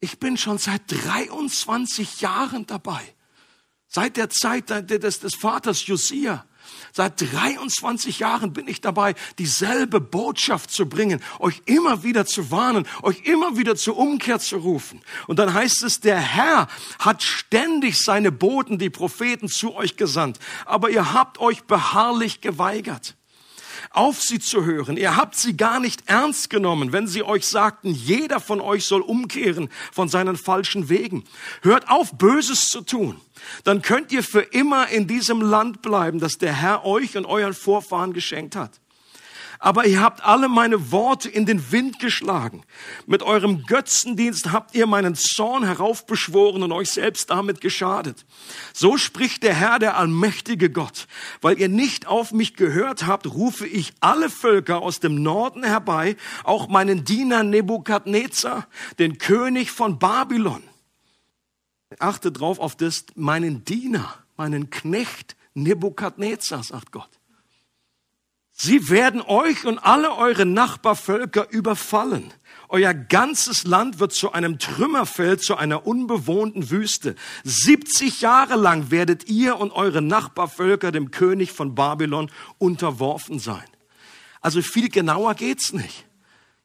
ich 0.00 0.18
bin 0.18 0.36
schon 0.36 0.58
seit 0.58 0.82
23 0.88 2.20
Jahren 2.20 2.66
dabei. 2.66 3.02
Seit 3.86 4.16
der 4.16 4.30
Zeit 4.30 4.70
des, 4.70 5.20
des 5.20 5.34
Vaters 5.34 5.86
Josia. 5.86 6.46
Seit 6.92 7.20
23 7.20 8.20
Jahren 8.20 8.52
bin 8.52 8.68
ich 8.68 8.80
dabei, 8.80 9.14
dieselbe 9.38 10.00
Botschaft 10.00 10.70
zu 10.70 10.88
bringen, 10.88 11.20
euch 11.38 11.62
immer 11.64 12.04
wieder 12.04 12.26
zu 12.26 12.50
warnen, 12.50 12.86
euch 13.02 13.22
immer 13.24 13.56
wieder 13.56 13.76
zur 13.76 13.96
Umkehr 13.96 14.38
zu 14.38 14.58
rufen. 14.58 15.00
Und 15.26 15.38
dann 15.38 15.52
heißt 15.52 15.82
es, 15.82 16.00
der 16.00 16.18
Herr 16.18 16.68
hat 16.98 17.22
ständig 17.22 17.98
seine 17.98 18.30
Boten, 18.30 18.78
die 18.78 18.90
Propheten, 18.90 19.48
zu 19.48 19.74
euch 19.74 19.96
gesandt. 19.96 20.38
Aber 20.64 20.90
ihr 20.90 21.12
habt 21.12 21.38
euch 21.38 21.64
beharrlich 21.64 22.40
geweigert 22.40 23.16
auf 23.90 24.22
sie 24.22 24.38
zu 24.38 24.64
hören. 24.64 24.96
Ihr 24.96 25.16
habt 25.16 25.36
sie 25.36 25.56
gar 25.56 25.80
nicht 25.80 26.02
ernst 26.06 26.48
genommen, 26.48 26.92
wenn 26.92 27.06
sie 27.06 27.22
euch 27.22 27.46
sagten, 27.46 27.92
jeder 27.92 28.40
von 28.40 28.60
euch 28.60 28.84
soll 28.84 29.00
umkehren 29.00 29.68
von 29.92 30.08
seinen 30.08 30.36
falschen 30.36 30.88
Wegen. 30.88 31.24
Hört 31.62 31.88
auf, 31.90 32.16
Böses 32.16 32.68
zu 32.68 32.82
tun. 32.82 33.20
Dann 33.64 33.82
könnt 33.82 34.12
ihr 34.12 34.22
für 34.22 34.42
immer 34.42 34.88
in 34.88 35.06
diesem 35.06 35.40
Land 35.40 35.82
bleiben, 35.82 36.20
das 36.20 36.38
der 36.38 36.54
Herr 36.54 36.84
euch 36.84 37.16
und 37.16 37.26
euren 37.26 37.54
Vorfahren 37.54 38.12
geschenkt 38.12 38.56
hat 38.56 38.80
aber 39.62 39.86
ihr 39.86 40.00
habt 40.00 40.24
alle 40.24 40.48
meine 40.48 40.90
Worte 40.90 41.28
in 41.28 41.44
den 41.44 41.70
Wind 41.70 41.98
geschlagen. 41.98 42.64
Mit 43.06 43.22
eurem 43.22 43.66
Götzendienst 43.66 44.52
habt 44.52 44.74
ihr 44.74 44.86
meinen 44.86 45.14
Zorn 45.14 45.64
heraufbeschworen 45.64 46.62
und 46.62 46.72
euch 46.72 46.90
selbst 46.90 47.28
damit 47.28 47.60
geschadet. 47.60 48.24
So 48.72 48.96
spricht 48.96 49.42
der 49.42 49.54
Herr, 49.54 49.78
der 49.78 49.98
allmächtige 49.98 50.70
Gott. 50.70 51.06
Weil 51.42 51.60
ihr 51.60 51.68
nicht 51.68 52.06
auf 52.06 52.32
mich 52.32 52.56
gehört 52.56 53.06
habt, 53.06 53.26
rufe 53.26 53.66
ich 53.66 53.92
alle 54.00 54.30
Völker 54.30 54.80
aus 54.80 54.98
dem 54.98 55.22
Norden 55.22 55.62
herbei, 55.62 56.16
auch 56.42 56.68
meinen 56.68 57.04
Diener 57.04 57.42
Nebukadnezar, 57.42 58.66
den 58.98 59.18
König 59.18 59.70
von 59.70 59.98
Babylon. 59.98 60.62
Achte 61.98 62.32
drauf 62.32 62.58
auf 62.58 62.76
das, 62.76 63.04
meinen 63.14 63.62
Diener, 63.66 64.14
meinen 64.38 64.70
Knecht 64.70 65.36
Nebukadnezar, 65.52 66.62
sagt 66.62 66.92
Gott. 66.92 67.19
Sie 68.62 68.90
werden 68.90 69.22
euch 69.22 69.64
und 69.64 69.78
alle 69.78 70.14
eure 70.18 70.44
Nachbarvölker 70.44 71.48
überfallen. 71.48 72.30
Euer 72.68 72.92
ganzes 72.92 73.64
Land 73.64 74.00
wird 74.00 74.12
zu 74.12 74.32
einem 74.32 74.58
Trümmerfeld, 74.58 75.42
zu 75.42 75.56
einer 75.56 75.86
unbewohnten 75.86 76.70
Wüste. 76.70 77.14
70 77.44 78.20
Jahre 78.20 78.56
lang 78.56 78.90
werdet 78.90 79.30
ihr 79.30 79.58
und 79.58 79.70
eure 79.72 80.02
Nachbarvölker 80.02 80.92
dem 80.92 81.10
König 81.10 81.52
von 81.52 81.74
Babylon 81.74 82.30
unterworfen 82.58 83.38
sein. 83.38 83.64
Also 84.42 84.60
viel 84.60 84.90
genauer 84.90 85.36
geht's 85.36 85.72
nicht. 85.72 86.04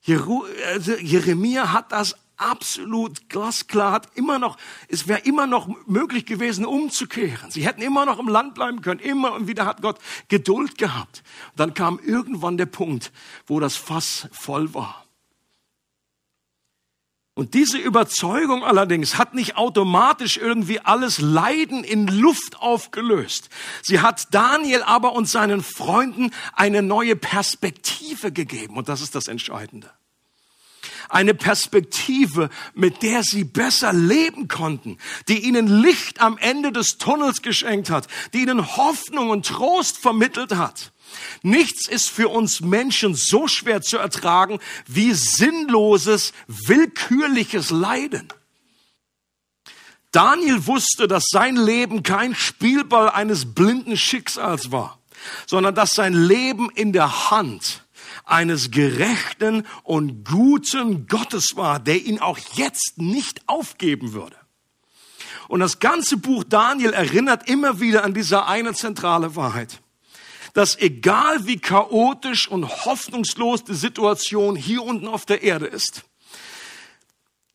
Also 0.06 0.98
Jeremia 0.98 1.72
hat 1.72 1.94
das 1.94 2.18
absolut 2.38 3.30
glasklar, 3.30 3.91
hat 3.91 4.10
immer 4.15 4.39
noch, 4.39 4.58
es 4.88 5.08
wäre 5.08 5.19
immer 5.21 5.48
noch 5.48 5.69
möglich 5.88 6.26
gewesen, 6.26 6.65
umzukehren. 6.65 7.52
Sie 7.52 7.65
hätten 7.65 7.82
immer 7.82 8.06
noch 8.06 8.19
im 8.19 8.28
Land 8.28 8.56
bleiben 8.56 8.82
können. 8.82 9.00
Immer 9.00 9.34
und 9.34 9.48
wieder 9.48 9.65
hat 9.65 9.82
Gott 9.82 10.00
Geduld 10.28 10.78
gehabt. 10.78 11.24
Dann 11.56 11.74
kam 11.74 12.00
irgendwann 12.00 12.58
der 12.58 12.65
Punkt, 12.65 13.12
wo 13.48 13.60
das 13.60 13.76
Fass 13.76 14.28
voll 14.32 14.74
war. 14.74 15.06
Und 17.38 17.54
diese 17.54 17.78
Überzeugung 17.78 18.63
allerdings 18.63 19.17
hat 19.17 19.34
nicht 19.34 19.58
automatisch 19.58 20.38
irgendwie 20.38 20.80
alles 20.80 21.19
Leiden 21.19 21.84
in 21.84 22.08
Luft 22.08 22.62
aufgelöst. 22.62 23.50
Sie 23.82 24.00
hat 24.00 24.34
Daniel 24.34 24.84
aber 24.84 25.12
und 25.12 25.28
seinen 25.28 25.62
Freunden 25.62 26.32
eine 26.54 26.82
neue 26.82 27.17
Perspektive 27.17 28.32
gegeben. 28.32 28.78
Und 28.78 28.88
das 28.88 29.02
ist 29.02 29.15
das 29.15 29.28
Entscheidende. 29.28 29.91
Eine 31.10 31.34
Perspektive, 31.34 32.50
mit 32.74 33.04
der 33.04 33.24
sie 33.24 33.44
besser 33.44 33.94
leben 33.94 34.48
konnten, 34.48 34.98
die 35.28 35.39
ihnen 35.46 35.68
Licht 35.82 36.22
am 36.22 36.38
Ende 36.38 36.72
des 36.72 36.98
Tunnels 36.98 37.41
geschenkt 37.41 37.89
hat, 37.89 38.08
die 38.34 38.41
ihnen 38.41 38.78
Hoffnung 38.78 39.30
und 39.30 39.46
Trost 39.46 39.98
vermittelt 39.98 40.56
hat. 40.56 40.91
Nichts 41.41 41.88
ist 41.88 42.10
für 42.10 42.30
uns 42.30 42.62
Menschen 42.62 43.15
so 43.15 43.48
schwer 43.48 43.82
zu 43.82 43.98
ertragen 43.98 44.60
wie 44.88 45.13
sinnloses, 45.13 46.34
willkürliches 46.48 47.70
Leiden. 47.70 48.28
Daniel 50.12 50.65
wusste, 50.65 51.08
dass 51.08 51.26
sein 51.30 51.58
Leben 51.58 52.02
kein 52.02 52.36
Spielball 52.36 53.10
eines 53.10 53.54
blinden 53.54 53.98
Schicksals 53.98 54.72
war, 54.72 55.00
sondern 55.46 55.76
dass 55.76 55.91
sein 55.91 56.13
Leben 56.13 56.70
in 56.74 56.94
der 56.94 57.32
Hand 57.32 57.85
eines 58.26 58.72
gerechten 58.72 59.66
und 59.84 60.26
guten 60.26 61.08
Gottes 61.08 61.56
war, 61.56 61.80
der 61.80 62.04
ihn 62.04 62.20
auch 62.20 62.38
jetzt 62.56 62.98
nicht 62.98 63.42
aufgeben 63.48 64.14
würde. 64.14 64.36
Und 65.48 65.60
das 65.60 65.80
ganze 65.80 66.18
Buch 66.18 66.44
Daniel 66.44 66.94
erinnert 66.94 67.50
immer 67.50 67.80
wieder 67.80 68.04
an 68.04 68.14
diese 68.14 68.46
eine 68.46 68.74
zentrale 68.74 69.36
Wahrheit 69.36 69.82
dass 70.56 70.80
egal 70.80 71.46
wie 71.46 71.60
chaotisch 71.60 72.48
und 72.48 72.86
hoffnungslos 72.86 73.66
die 73.66 73.74
Situation 73.74 74.56
hier 74.56 74.84
unten 74.84 75.06
auf 75.06 75.26
der 75.26 75.44
Erde 75.44 75.66
ist, 75.66 76.06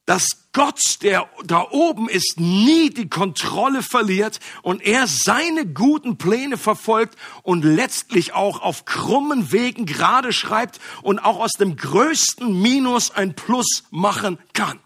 dass 0.06 0.48
Gott, 0.52 0.80
der 1.02 1.30
da 1.44 1.68
oben 1.70 2.08
ist, 2.08 2.40
nie 2.40 2.90
die 2.90 3.08
Kontrolle 3.08 3.82
verliert 3.82 4.40
und 4.62 4.82
er 4.82 5.06
seine 5.06 5.66
guten 5.66 6.18
Pläne 6.18 6.56
verfolgt 6.56 7.16
und 7.42 7.64
letztlich 7.64 8.32
auch 8.32 8.60
auf 8.60 8.84
krummen 8.84 9.52
Wegen 9.52 9.86
gerade 9.86 10.32
schreibt 10.32 10.80
und 11.02 11.20
auch 11.20 11.38
aus 11.38 11.52
dem 11.52 11.76
größten 11.76 12.60
Minus 12.60 13.12
ein 13.12 13.36
Plus 13.36 13.84
machen 13.90 14.38
kann. 14.52 14.80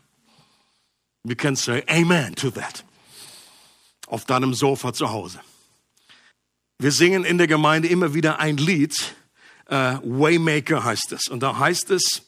We 1.23 1.35
can 1.35 1.57
say 1.57 1.83
Amen 1.89 2.35
to 2.35 2.51
that. 2.51 2.85
Auf 4.07 4.27
deinem 4.27 4.53
Sofa 4.53 4.93
zu 4.93 5.11
Hause. 5.11 5.41
Wir 6.79 6.93
singen 6.93 7.25
in 7.25 7.39
der 7.39 7.47
Gemeinde 7.47 7.89
immer 7.89 8.13
wieder 8.13 8.41
ein 8.41 8.59
Lied, 8.59 9.15
uh, 9.71 9.99
Waymaker 10.03 10.85
heißt 10.85 11.13
es. 11.13 11.29
Und 11.29 11.43
da 11.43 11.59
heißt 11.59 11.91
es, 11.91 12.23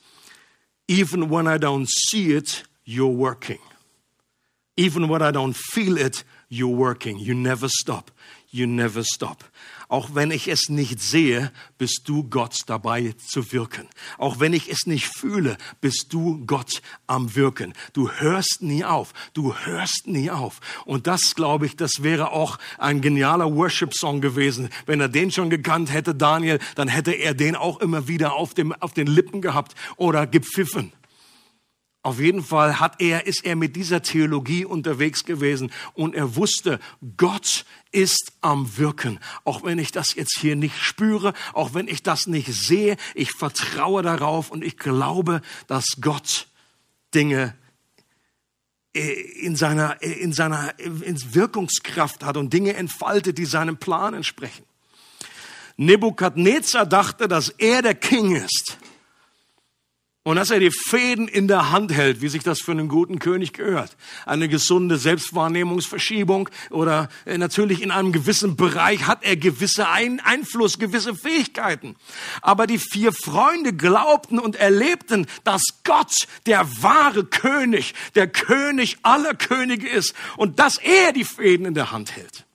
even 0.88 1.30
when 1.30 1.46
I 1.46 1.58
don't 1.58 1.88
see 1.88 2.34
it, 2.34 2.64
you're 2.86 3.14
working. 3.14 3.58
Even 4.76 5.08
when 5.08 5.22
I 5.22 5.30
don't 5.30 5.56
feel 5.56 5.96
it, 5.98 6.22
you're 6.48 6.68
working. 6.68 7.18
You 7.18 7.34
never 7.34 7.68
stop. 7.68 8.10
You 8.50 8.66
never 8.66 9.02
stop. 9.02 9.44
Auch 9.88 10.14
wenn 10.14 10.30
ich 10.30 10.48
es 10.48 10.68
nicht 10.68 11.00
sehe, 11.00 11.52
bist 11.78 12.02
du 12.06 12.24
Gott 12.24 12.60
dabei 12.66 13.14
zu 13.18 13.52
wirken. 13.52 13.88
Auch 14.18 14.40
wenn 14.40 14.52
ich 14.52 14.68
es 14.68 14.86
nicht 14.86 15.06
fühle, 15.06 15.56
bist 15.80 16.06
du 16.10 16.44
Gott 16.46 16.82
am 17.06 17.34
Wirken. 17.34 17.72
Du 17.92 18.10
hörst 18.10 18.58
nie 18.60 18.84
auf. 18.84 19.12
Du 19.32 19.54
hörst 19.54 20.06
nie 20.06 20.30
auf. 20.30 20.60
Und 20.84 21.06
das, 21.06 21.34
glaube 21.34 21.66
ich, 21.66 21.76
das 21.76 22.02
wäre 22.02 22.32
auch 22.32 22.58
ein 22.78 23.00
genialer 23.00 23.54
Worship-Song 23.54 24.20
gewesen. 24.20 24.70
Wenn 24.86 25.00
er 25.00 25.08
den 25.08 25.30
schon 25.30 25.50
gekannt 25.50 25.92
hätte, 25.92 26.14
Daniel, 26.14 26.58
dann 26.74 26.88
hätte 26.88 27.12
er 27.12 27.34
den 27.34 27.56
auch 27.56 27.80
immer 27.80 28.08
wieder 28.08 28.34
auf, 28.34 28.54
dem, 28.54 28.72
auf 28.72 28.92
den 28.92 29.06
Lippen 29.06 29.40
gehabt 29.40 29.74
oder 29.96 30.26
gepfiffen. 30.26 30.92
Auf 32.06 32.20
jeden 32.20 32.44
Fall 32.44 32.78
hat 32.78 33.00
er, 33.02 33.26
ist 33.26 33.44
er 33.44 33.56
mit 33.56 33.74
dieser 33.74 34.00
Theologie 34.00 34.64
unterwegs 34.64 35.24
gewesen 35.24 35.72
und 35.92 36.14
er 36.14 36.36
wusste, 36.36 36.78
Gott 37.16 37.64
ist 37.90 38.34
am 38.42 38.78
Wirken. 38.78 39.18
Auch 39.42 39.64
wenn 39.64 39.80
ich 39.80 39.90
das 39.90 40.14
jetzt 40.14 40.38
hier 40.38 40.54
nicht 40.54 40.78
spüre, 40.78 41.34
auch 41.52 41.74
wenn 41.74 41.88
ich 41.88 42.04
das 42.04 42.28
nicht 42.28 42.46
sehe, 42.54 42.96
ich 43.16 43.32
vertraue 43.32 44.02
darauf 44.02 44.52
und 44.52 44.62
ich 44.62 44.76
glaube, 44.76 45.40
dass 45.66 45.96
Gott 46.00 46.46
Dinge 47.12 47.56
äh, 48.94 49.10
in 49.40 49.56
seiner, 49.56 50.00
äh, 50.00 50.12
in 50.12 50.32
seiner 50.32 50.78
in 50.78 51.34
Wirkungskraft 51.34 52.22
hat 52.22 52.36
und 52.36 52.52
Dinge 52.52 52.74
entfaltet, 52.74 53.36
die 53.36 53.46
seinem 53.46 53.78
Plan 53.78 54.14
entsprechen. 54.14 54.64
Nebukadnezar 55.76 56.86
dachte, 56.86 57.26
dass 57.26 57.48
er 57.48 57.82
der 57.82 57.96
King 57.96 58.36
ist 58.36 58.78
und 60.26 60.34
dass 60.34 60.50
er 60.50 60.58
die 60.58 60.72
Fäden 60.72 61.28
in 61.28 61.46
der 61.46 61.70
Hand 61.70 61.92
hält, 61.92 62.20
wie 62.20 62.26
sich 62.26 62.42
das 62.42 62.60
für 62.60 62.72
einen 62.72 62.88
guten 62.88 63.20
König 63.20 63.52
gehört. 63.52 63.96
Eine 64.24 64.48
gesunde 64.48 64.96
Selbstwahrnehmungsverschiebung 64.98 66.48
oder 66.70 67.08
äh, 67.26 67.38
natürlich 67.38 67.80
in 67.80 67.92
einem 67.92 68.10
gewissen 68.10 68.56
Bereich 68.56 69.06
hat 69.06 69.22
er 69.22 69.36
gewisse 69.36 69.88
Ein 69.88 70.18
Einfluss, 70.18 70.80
gewisse 70.80 71.14
Fähigkeiten. 71.14 71.94
Aber 72.42 72.66
die 72.66 72.80
vier 72.80 73.12
Freunde 73.12 73.72
glaubten 73.72 74.40
und 74.40 74.56
erlebten, 74.56 75.28
dass 75.44 75.62
Gott 75.84 76.26
der 76.46 76.66
wahre 76.82 77.24
König, 77.24 77.94
der 78.16 78.26
König 78.26 78.96
aller 79.04 79.34
Könige 79.34 79.88
ist 79.88 80.12
und 80.36 80.58
dass 80.58 80.76
er 80.78 81.12
die 81.12 81.22
Fäden 81.22 81.66
in 81.66 81.74
der 81.74 81.92
Hand 81.92 82.16
hält. 82.16 82.46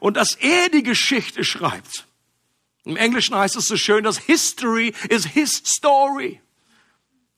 Und 0.00 0.18
dass 0.18 0.32
er 0.32 0.68
die 0.68 0.82
Geschichte 0.82 1.42
schreibt. 1.42 2.06
Im 2.84 2.96
Englischen 2.96 3.34
heißt 3.34 3.56
es 3.56 3.64
so 3.64 3.78
schön, 3.78 4.04
dass 4.04 4.18
History 4.18 4.92
is 5.08 5.24
his 5.24 5.62
story. 5.64 6.42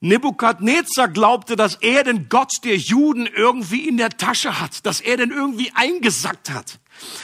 Nebukadnezar 0.01 1.09
glaubte, 1.09 1.55
dass 1.55 1.75
er 1.75 2.03
den 2.03 2.27
Gott 2.27 2.51
der 2.63 2.75
Juden 2.75 3.27
irgendwie 3.27 3.87
in 3.87 3.97
der 3.97 4.09
Tasche 4.09 4.59
hat, 4.59 4.83
dass 4.85 4.99
er 4.99 5.17
den 5.17 5.29
irgendwie 5.29 5.71
eingesackt 5.75 6.49
hat. 6.49 6.79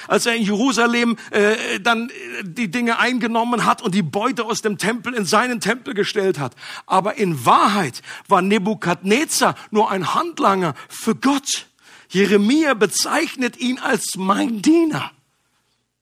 Als 0.08 0.28
er 0.28 0.36
in 0.36 0.44
Jerusalem 0.44 1.18
äh, 1.32 1.80
dann 1.80 2.10
äh, 2.10 2.44
die 2.44 2.70
Dinge 2.70 3.00
eingenommen 3.00 3.66
hat 3.66 3.82
und 3.82 3.96
die 3.96 4.04
Beute 4.04 4.46
aus 4.46 4.62
dem 4.62 4.78
Tempel 4.78 5.16
in 5.16 5.26
seinen 5.26 5.60
Tempel 5.60 5.96
gestellt 5.96 6.38
hat. 6.38 6.56
Aber 6.86 7.16
in 7.16 7.46
Wahrheit 7.46 8.04
war 8.28 8.44
Nebukadnezar 8.44 9.56
nur 9.72 9.90
ein 9.90 10.13
Handlanger 10.13 10.76
für 10.88 11.16
Gott. 11.16 11.68
Jeremia 12.10 12.76
bezeichnet 12.76 13.58
ihn 13.58 13.80
als 13.80 14.16
mein 14.18 14.62
Diener. 14.62 15.12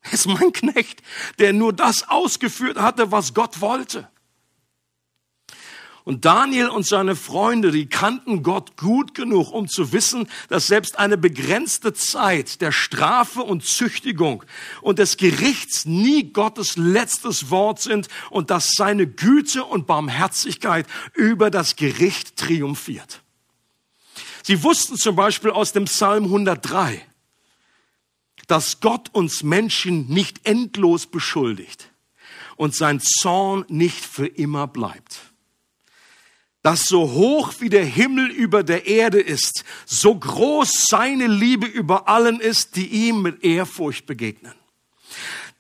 Er 0.02 0.14
ist 0.14 0.28
mein 0.28 0.52
Knecht, 0.52 1.02
der 1.40 1.54
nur 1.54 1.72
das 1.72 2.08
ausgeführt 2.10 2.78
hatte, 2.78 3.12
was 3.12 3.34
Gott 3.34 3.62
wollte. 3.62 4.10
Und 6.06 6.24
Daniel 6.24 6.70
und 6.70 6.86
seine 6.86 7.16
Freunde, 7.16 7.72
die 7.72 7.88
kannten 7.88 8.44
Gott 8.44 8.78
gut 8.78 9.16
genug, 9.16 9.52
um 9.52 9.68
zu 9.68 9.92
wissen, 9.92 10.30
dass 10.50 10.68
selbst 10.68 11.00
eine 11.00 11.18
begrenzte 11.18 11.94
Zeit 11.94 12.62
der 12.62 12.72
Strafe 12.72 13.42
und 13.42 13.66
Züchtigung 13.66 14.44
und 14.82 15.00
des 15.00 15.18
Gerichts 15.18 15.86
nie 15.86 16.32
Gottes 16.32 16.78
letztes 16.78 17.50
Wort 17.50 17.82
sind 17.82 18.08
und 18.30 18.52
dass 18.52 18.74
seine 18.74 19.08
Güte 19.08 19.66
und 19.66 19.88
Barmherzigkeit 19.88 20.86
über 21.16 21.50
das 21.50 21.76
Gericht 21.76 22.36
triumphiert. 22.36 23.24
Sie 24.44 24.62
wussten 24.62 24.98
zum 24.98 25.16
Beispiel 25.16 25.50
aus 25.50 25.72
dem 25.72 25.86
Psalm 25.86 26.26
103, 26.26 27.04
dass 28.46 28.80
Gott 28.80 29.10
uns 29.12 29.42
Menschen 29.42 30.08
nicht 30.08 30.46
endlos 30.46 31.08
beschuldigt 31.08 31.90
und 32.58 32.76
sein 32.76 33.00
Zorn 33.02 33.66
nicht 33.70 34.06
für 34.06 34.28
immer 34.28 34.68
bleibt 34.68 35.25
dass 36.66 36.86
so 36.86 37.12
hoch 37.12 37.54
wie 37.60 37.70
der 37.70 37.86
Himmel 37.86 38.32
über 38.32 38.64
der 38.64 38.88
Erde 38.88 39.22
ist, 39.22 39.64
so 39.86 40.16
groß 40.16 40.88
seine 40.88 41.28
Liebe 41.28 41.68
über 41.68 42.08
allen 42.08 42.40
ist, 42.40 42.76
die 42.76 42.88
ihm 42.88 43.22
mit 43.22 43.44
Ehrfurcht 43.44 44.08
begegnen. 44.08 44.56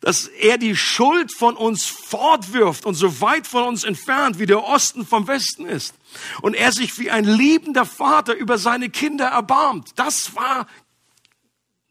Dass 0.01 0.25
er 0.25 0.57
die 0.57 0.75
Schuld 0.75 1.31
von 1.31 1.57
uns 1.57 1.85
fortwirft 1.85 2.87
und 2.87 2.95
so 2.95 3.21
weit 3.21 3.45
von 3.45 3.65
uns 3.65 3.83
entfernt, 3.83 4.39
wie 4.39 4.47
der 4.47 4.63
Osten 4.63 5.05
vom 5.05 5.27
Westen 5.27 5.67
ist. 5.67 5.93
Und 6.41 6.55
er 6.55 6.71
sich 6.71 6.97
wie 6.97 7.11
ein 7.11 7.25
liebender 7.25 7.85
Vater 7.85 8.33
über 8.33 8.57
seine 8.57 8.89
Kinder 8.89 9.27
erbarmt. 9.27 9.91
Das 9.97 10.33
war, 10.33 10.65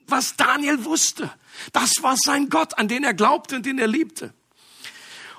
was 0.08 0.34
Daniel 0.34 0.84
wusste. 0.84 1.32
Das 1.72 1.92
war 2.00 2.16
sein 2.16 2.48
Gott, 2.48 2.78
an 2.78 2.88
den 2.88 3.04
er 3.04 3.14
glaubte 3.14 3.54
und 3.54 3.64
den 3.64 3.78
er 3.78 3.86
liebte. 3.86 4.34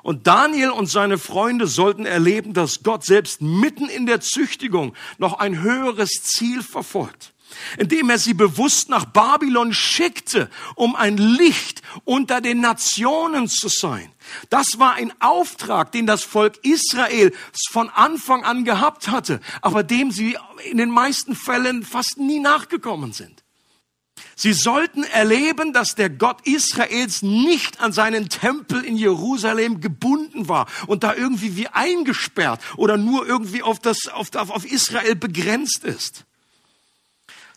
Und 0.05 0.27
Daniel 0.27 0.69
und 0.69 0.85
seine 0.85 1.17
Freunde 1.17 1.65
sollten 1.65 2.05
erleben, 2.05 2.53
dass 2.53 2.83
Gott 2.83 3.03
selbst 3.03 3.41
mitten 3.41 3.89
in 3.89 4.05
der 4.05 4.21
Züchtigung 4.21 4.93
noch 5.17 5.39
ein 5.39 5.63
höheres 5.63 6.11
Ziel 6.21 6.61
verfolgt. 6.61 7.33
indem 7.77 8.09
er 8.09 8.19
sie 8.19 8.33
bewusst 8.33 8.89
nach 8.89 9.05
Babylon 9.05 9.73
schickte, 9.73 10.49
um 10.75 10.95
ein 10.95 11.17
Licht 11.17 11.81
unter 12.03 12.41
den 12.41 12.59
Nationen 12.59 13.47
zu 13.47 13.67
sein. 13.69 14.11
Das 14.49 14.77
war 14.77 14.93
ein 14.93 15.13
Auftrag, 15.21 15.91
den 15.91 16.05
das 16.05 16.23
Volk 16.23 16.59
Israel 16.63 17.31
von 17.71 17.89
Anfang 17.89 18.43
an 18.43 18.65
gehabt 18.65 19.07
hatte, 19.07 19.39
aber 19.61 19.83
dem 19.83 20.11
sie 20.11 20.37
in 20.69 20.77
den 20.77 20.89
meisten 20.89 21.35
Fällen 21.35 21.83
fast 21.83 22.17
nie 22.17 22.39
nachgekommen 22.39 23.13
sind. 23.13 23.44
Sie 24.35 24.51
sollten 24.51 25.03
erleben, 25.05 25.71
dass 25.71 25.95
der 25.95 26.09
Gott 26.09 26.45
Israels 26.45 27.21
nicht 27.21 27.79
an 27.79 27.93
seinen 27.93 28.27
Tempel 28.27 28.83
in 28.83 28.97
Jerusalem 28.97 29.79
gebunden 29.79 30.49
war 30.49 30.67
und 30.87 31.03
da 31.03 31.15
irgendwie 31.15 31.55
wie 31.55 31.69
eingesperrt 31.69 32.61
oder 32.75 32.97
nur 32.97 33.25
irgendwie 33.25 33.63
auf, 33.63 33.79
das, 33.79 34.07
auf, 34.11 34.35
auf 34.35 34.65
Israel 34.65 35.15
begrenzt 35.15 35.85
ist 35.85 36.25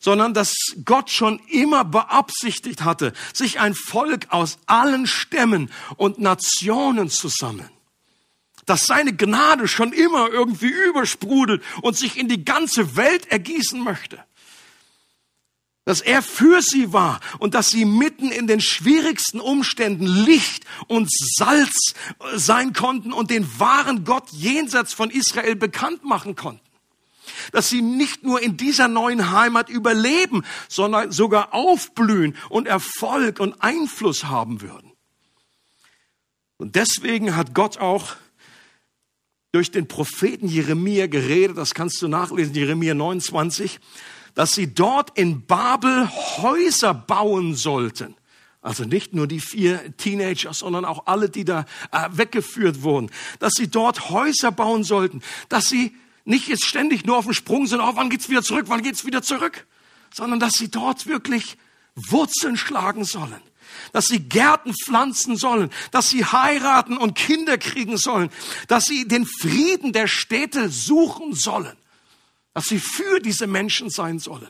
sondern 0.00 0.32
dass 0.32 0.54
Gott 0.84 1.10
schon 1.10 1.40
immer 1.48 1.84
beabsichtigt 1.84 2.84
hatte, 2.84 3.12
sich 3.34 3.58
ein 3.58 3.74
Volk 3.74 4.26
aus 4.28 4.58
allen 4.66 5.08
Stämmen 5.08 5.72
und 5.96 6.20
Nationen 6.20 7.10
zu 7.10 7.26
sammeln. 7.26 7.68
Dass 8.64 8.86
seine 8.86 9.12
Gnade 9.12 9.66
schon 9.66 9.92
immer 9.92 10.28
irgendwie 10.30 10.72
übersprudelt 10.88 11.64
und 11.82 11.96
sich 11.96 12.16
in 12.16 12.28
die 12.28 12.44
ganze 12.44 12.94
Welt 12.94 13.26
ergießen 13.26 13.82
möchte 13.82 14.22
dass 15.88 16.02
er 16.02 16.20
für 16.20 16.60
sie 16.60 16.92
war 16.92 17.18
und 17.38 17.54
dass 17.54 17.70
sie 17.70 17.86
mitten 17.86 18.30
in 18.30 18.46
den 18.46 18.60
schwierigsten 18.60 19.40
Umständen 19.40 20.04
Licht 20.06 20.66
und 20.86 21.08
Salz 21.10 21.94
äh, 22.20 22.36
sein 22.36 22.74
konnten 22.74 23.10
und 23.10 23.30
den 23.30 23.58
wahren 23.58 24.04
Gott 24.04 24.28
jenseits 24.30 24.92
von 24.92 25.08
Israel 25.08 25.56
bekannt 25.56 26.04
machen 26.04 26.36
konnten. 26.36 26.60
Dass 27.52 27.70
sie 27.70 27.80
nicht 27.80 28.22
nur 28.22 28.42
in 28.42 28.58
dieser 28.58 28.86
neuen 28.86 29.30
Heimat 29.30 29.70
überleben, 29.70 30.44
sondern 30.68 31.10
sogar 31.10 31.54
aufblühen 31.54 32.36
und 32.50 32.68
Erfolg 32.68 33.40
und 33.40 33.62
Einfluss 33.62 34.24
haben 34.24 34.60
würden. 34.60 34.92
Und 36.58 36.74
deswegen 36.74 37.34
hat 37.34 37.54
Gott 37.54 37.78
auch 37.78 38.16
durch 39.52 39.70
den 39.70 39.88
Propheten 39.88 40.48
Jeremia 40.48 41.06
geredet, 41.06 41.56
das 41.56 41.72
kannst 41.72 42.02
du 42.02 42.08
nachlesen, 42.08 42.54
Jeremia 42.54 42.92
29, 42.92 43.80
dass 44.34 44.52
sie 44.52 44.72
dort 44.72 45.18
in 45.18 45.46
Babel 45.46 46.08
Häuser 46.08 46.94
bauen 46.94 47.54
sollten. 47.54 48.14
Also 48.60 48.84
nicht 48.84 49.14
nur 49.14 49.26
die 49.26 49.40
vier 49.40 49.96
Teenager, 49.96 50.52
sondern 50.52 50.84
auch 50.84 51.06
alle, 51.06 51.30
die 51.30 51.44
da 51.44 51.64
äh, 51.92 52.08
weggeführt 52.12 52.82
wurden. 52.82 53.10
Dass 53.38 53.52
sie 53.54 53.68
dort 53.68 54.10
Häuser 54.10 54.50
bauen 54.50 54.84
sollten. 54.84 55.22
Dass 55.48 55.68
sie 55.68 55.94
nicht 56.24 56.48
jetzt 56.48 56.64
ständig 56.64 57.06
nur 57.06 57.16
auf 57.16 57.24
dem 57.24 57.34
Sprung 57.34 57.66
sind, 57.66 57.80
oh, 57.80 57.92
wann 57.94 58.10
geht's 58.10 58.28
wieder 58.28 58.42
zurück, 58.42 58.66
wann 58.68 58.82
geht's 58.82 59.06
wieder 59.06 59.22
zurück? 59.22 59.66
Sondern 60.12 60.40
dass 60.40 60.54
sie 60.54 60.70
dort 60.70 61.06
wirklich 61.06 61.56
Wurzeln 61.94 62.56
schlagen 62.56 63.04
sollen. 63.04 63.40
Dass 63.92 64.06
sie 64.06 64.20
Gärten 64.20 64.74
pflanzen 64.74 65.36
sollen. 65.36 65.70
Dass 65.92 66.10
sie 66.10 66.24
heiraten 66.24 66.96
und 66.96 67.14
Kinder 67.14 67.58
kriegen 67.58 67.96
sollen. 67.96 68.28
Dass 68.66 68.86
sie 68.86 69.06
den 69.06 69.24
Frieden 69.24 69.92
der 69.92 70.08
Städte 70.08 70.68
suchen 70.68 71.32
sollen 71.32 71.76
dass 72.58 72.64
sie 72.64 72.80
für 72.80 73.20
diese 73.20 73.46
Menschen 73.46 73.88
sein 73.88 74.18
sollen. 74.18 74.48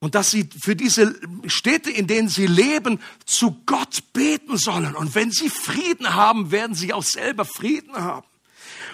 Und 0.00 0.16
dass 0.16 0.32
sie 0.32 0.48
für 0.60 0.74
diese 0.74 1.14
Städte, 1.46 1.92
in 1.92 2.08
denen 2.08 2.28
sie 2.28 2.48
leben, 2.48 2.98
zu 3.24 3.62
Gott 3.66 4.12
beten 4.12 4.56
sollen. 4.56 4.96
Und 4.96 5.14
wenn 5.14 5.30
sie 5.30 5.48
Frieden 5.48 6.16
haben, 6.16 6.50
werden 6.50 6.74
sie 6.74 6.92
auch 6.92 7.04
selber 7.04 7.44
Frieden 7.44 7.94
haben. 7.94 8.26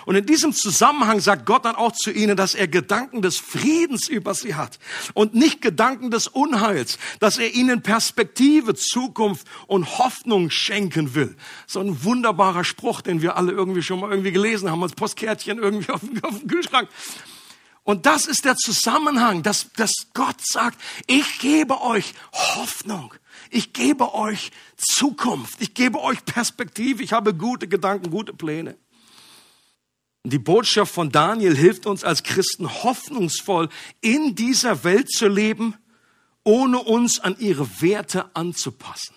Und 0.09 0.17
in 0.17 0.25
diesem 0.25 0.55
Zusammenhang 0.55 1.21
sagt 1.21 1.45
Gott 1.45 1.67
dann 1.67 1.77
auch 1.77 1.93
zu 1.93 2.11
ihnen, 2.11 2.37
dass 2.37 2.55
er 2.55 2.67
Gedanken 2.67 3.21
des 3.21 3.37
Friedens 3.37 4.09
über 4.09 4.33
sie 4.35 4.55
hat 4.55 4.79
und 5.13 5.35
nicht 5.35 5.61
Gedanken 5.61 6.11
des 6.11 6.29
Unheils, 6.29 6.99
dass 7.21 7.37
er 7.37 7.55
ihnen 7.55 7.83
Perspektive, 7.83 8.75
Zukunft 8.75 9.47
und 9.67 9.99
Hoffnung 9.99 10.51
schenken 10.51 11.15
will. 11.15 11.37
So 11.67 11.81
ein 11.81 12.05
wunderbarer 12.05 12.65
Spruch, 12.65 13.03
den 13.03 13.21
wir 13.23 13.37
alle 13.37 13.53
irgendwie 13.53 13.83
schon 13.83 14.01
mal 14.01 14.11
irgendwie 14.11 14.33
gelesen 14.33 14.71
haben, 14.71 14.83
als 14.83 14.93
Postkärtchen 14.93 15.59
irgendwie 15.59 15.93
auf 15.93 16.01
dem, 16.01 16.25
auf 16.25 16.39
dem 16.39 16.49
Kühlschrank. 16.49 16.89
Und 17.89 18.05
das 18.05 18.27
ist 18.27 18.45
der 18.45 18.55
Zusammenhang, 18.55 19.43
dass, 19.43 19.73
dass 19.73 20.09
Gott 20.13 20.37
sagt, 20.45 20.79
ich 21.07 21.39
gebe 21.39 21.81
euch 21.81 22.13
Hoffnung. 22.35 23.15
Ich 23.49 23.73
gebe 23.73 24.13
euch 24.13 24.53
Zukunft. 24.77 25.63
Ich 25.63 25.73
gebe 25.73 25.99
euch 26.03 26.23
Perspektive. 26.27 27.03
Ich 27.03 27.15
habe 27.15 27.33
gute 27.33 27.67
Gedanken, 27.67 28.11
gute 28.11 28.35
Pläne. 28.35 28.77
Die 30.23 30.39
Botschaft 30.39 30.93
von 30.93 31.11
Daniel 31.11 31.57
hilft 31.57 31.87
uns 31.87 32.05
als 32.05 32.25
Christen 32.25 32.69
hoffnungsvoll 32.69 33.71
in 34.03 34.35
dieser 34.35 34.85
Welt 34.85 35.11
zu 35.11 35.27
leben, 35.27 35.75
ohne 36.45 36.81
uns 36.81 37.21
an 37.21 37.37
ihre 37.39 37.81
Werte 37.81 38.37
anzupassen. 38.37 39.15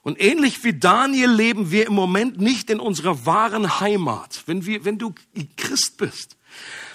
Und 0.00 0.18
ähnlich 0.18 0.64
wie 0.64 0.72
Daniel 0.72 1.30
leben 1.30 1.70
wir 1.70 1.86
im 1.86 1.92
Moment 1.92 2.40
nicht 2.40 2.70
in 2.70 2.80
unserer 2.80 3.26
wahren 3.26 3.78
Heimat. 3.78 4.44
Wenn, 4.46 4.64
wir, 4.64 4.86
wenn 4.86 4.96
du 4.96 5.14
Christ 5.58 5.98
bist, 5.98 6.38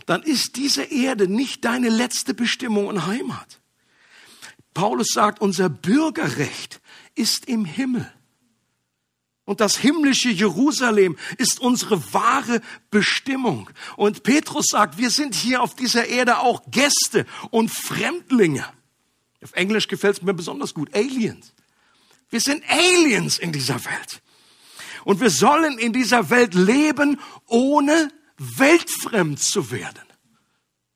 dann 0.05 0.23
ist 0.23 0.55
diese 0.55 0.83
Erde 0.83 1.27
nicht 1.27 1.65
deine 1.65 1.89
letzte 1.89 2.33
Bestimmung 2.33 2.87
und 2.87 3.05
Heimat. 3.05 3.59
Paulus 4.73 5.07
sagt, 5.13 5.41
unser 5.41 5.69
Bürgerrecht 5.69 6.81
ist 7.15 7.45
im 7.45 7.65
Himmel. 7.65 8.11
Und 9.45 9.61
das 9.61 9.77
himmlische 9.77 10.29
Jerusalem 10.29 11.17
ist 11.37 11.59
unsere 11.59 12.13
wahre 12.13 12.61
Bestimmung. 12.89 13.69
Und 13.95 14.23
Petrus 14.23 14.65
sagt, 14.69 14.97
wir 14.97 15.11
sind 15.11 15.35
hier 15.35 15.61
auf 15.61 15.75
dieser 15.75 16.07
Erde 16.07 16.39
auch 16.39 16.63
Gäste 16.71 17.25
und 17.51 17.69
Fremdlinge. 17.69 18.65
Auf 19.43 19.53
Englisch 19.53 19.87
gefällt 19.87 20.17
es 20.17 20.23
mir 20.23 20.33
besonders 20.33 20.73
gut. 20.73 20.93
Aliens. 20.95 21.53
Wir 22.31 22.41
sind 22.41 22.63
Aliens 22.67 23.37
in 23.37 23.51
dieser 23.51 23.85
Welt. 23.85 24.21
Und 25.03 25.21
wir 25.21 25.29
sollen 25.29 25.77
in 25.77 25.93
dieser 25.93 26.31
Welt 26.31 26.55
leben, 26.55 27.19
ohne 27.45 28.09
weltfremd 28.37 29.39
zu 29.39 29.71
werden. 29.71 30.01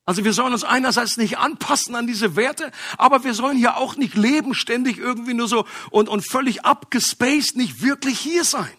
Also 0.05 0.23
wir 0.23 0.33
sollen 0.33 0.53
uns 0.53 0.63
einerseits 0.63 1.17
nicht 1.17 1.37
anpassen 1.37 1.93
an 1.93 2.07
diese 2.07 2.35
Werte, 2.35 2.71
aber 2.97 3.23
wir 3.23 3.35
sollen 3.35 3.57
hier 3.57 3.77
auch 3.77 3.95
nicht 3.95 4.15
leben, 4.15 4.55
ständig 4.55 4.97
irgendwie 4.97 5.35
nur 5.35 5.47
so 5.47 5.65
und, 5.91 6.09
und 6.09 6.27
völlig 6.27 6.65
abgespaced, 6.65 7.55
nicht 7.55 7.83
wirklich 7.83 8.19
hier 8.19 8.43
sein. 8.43 8.71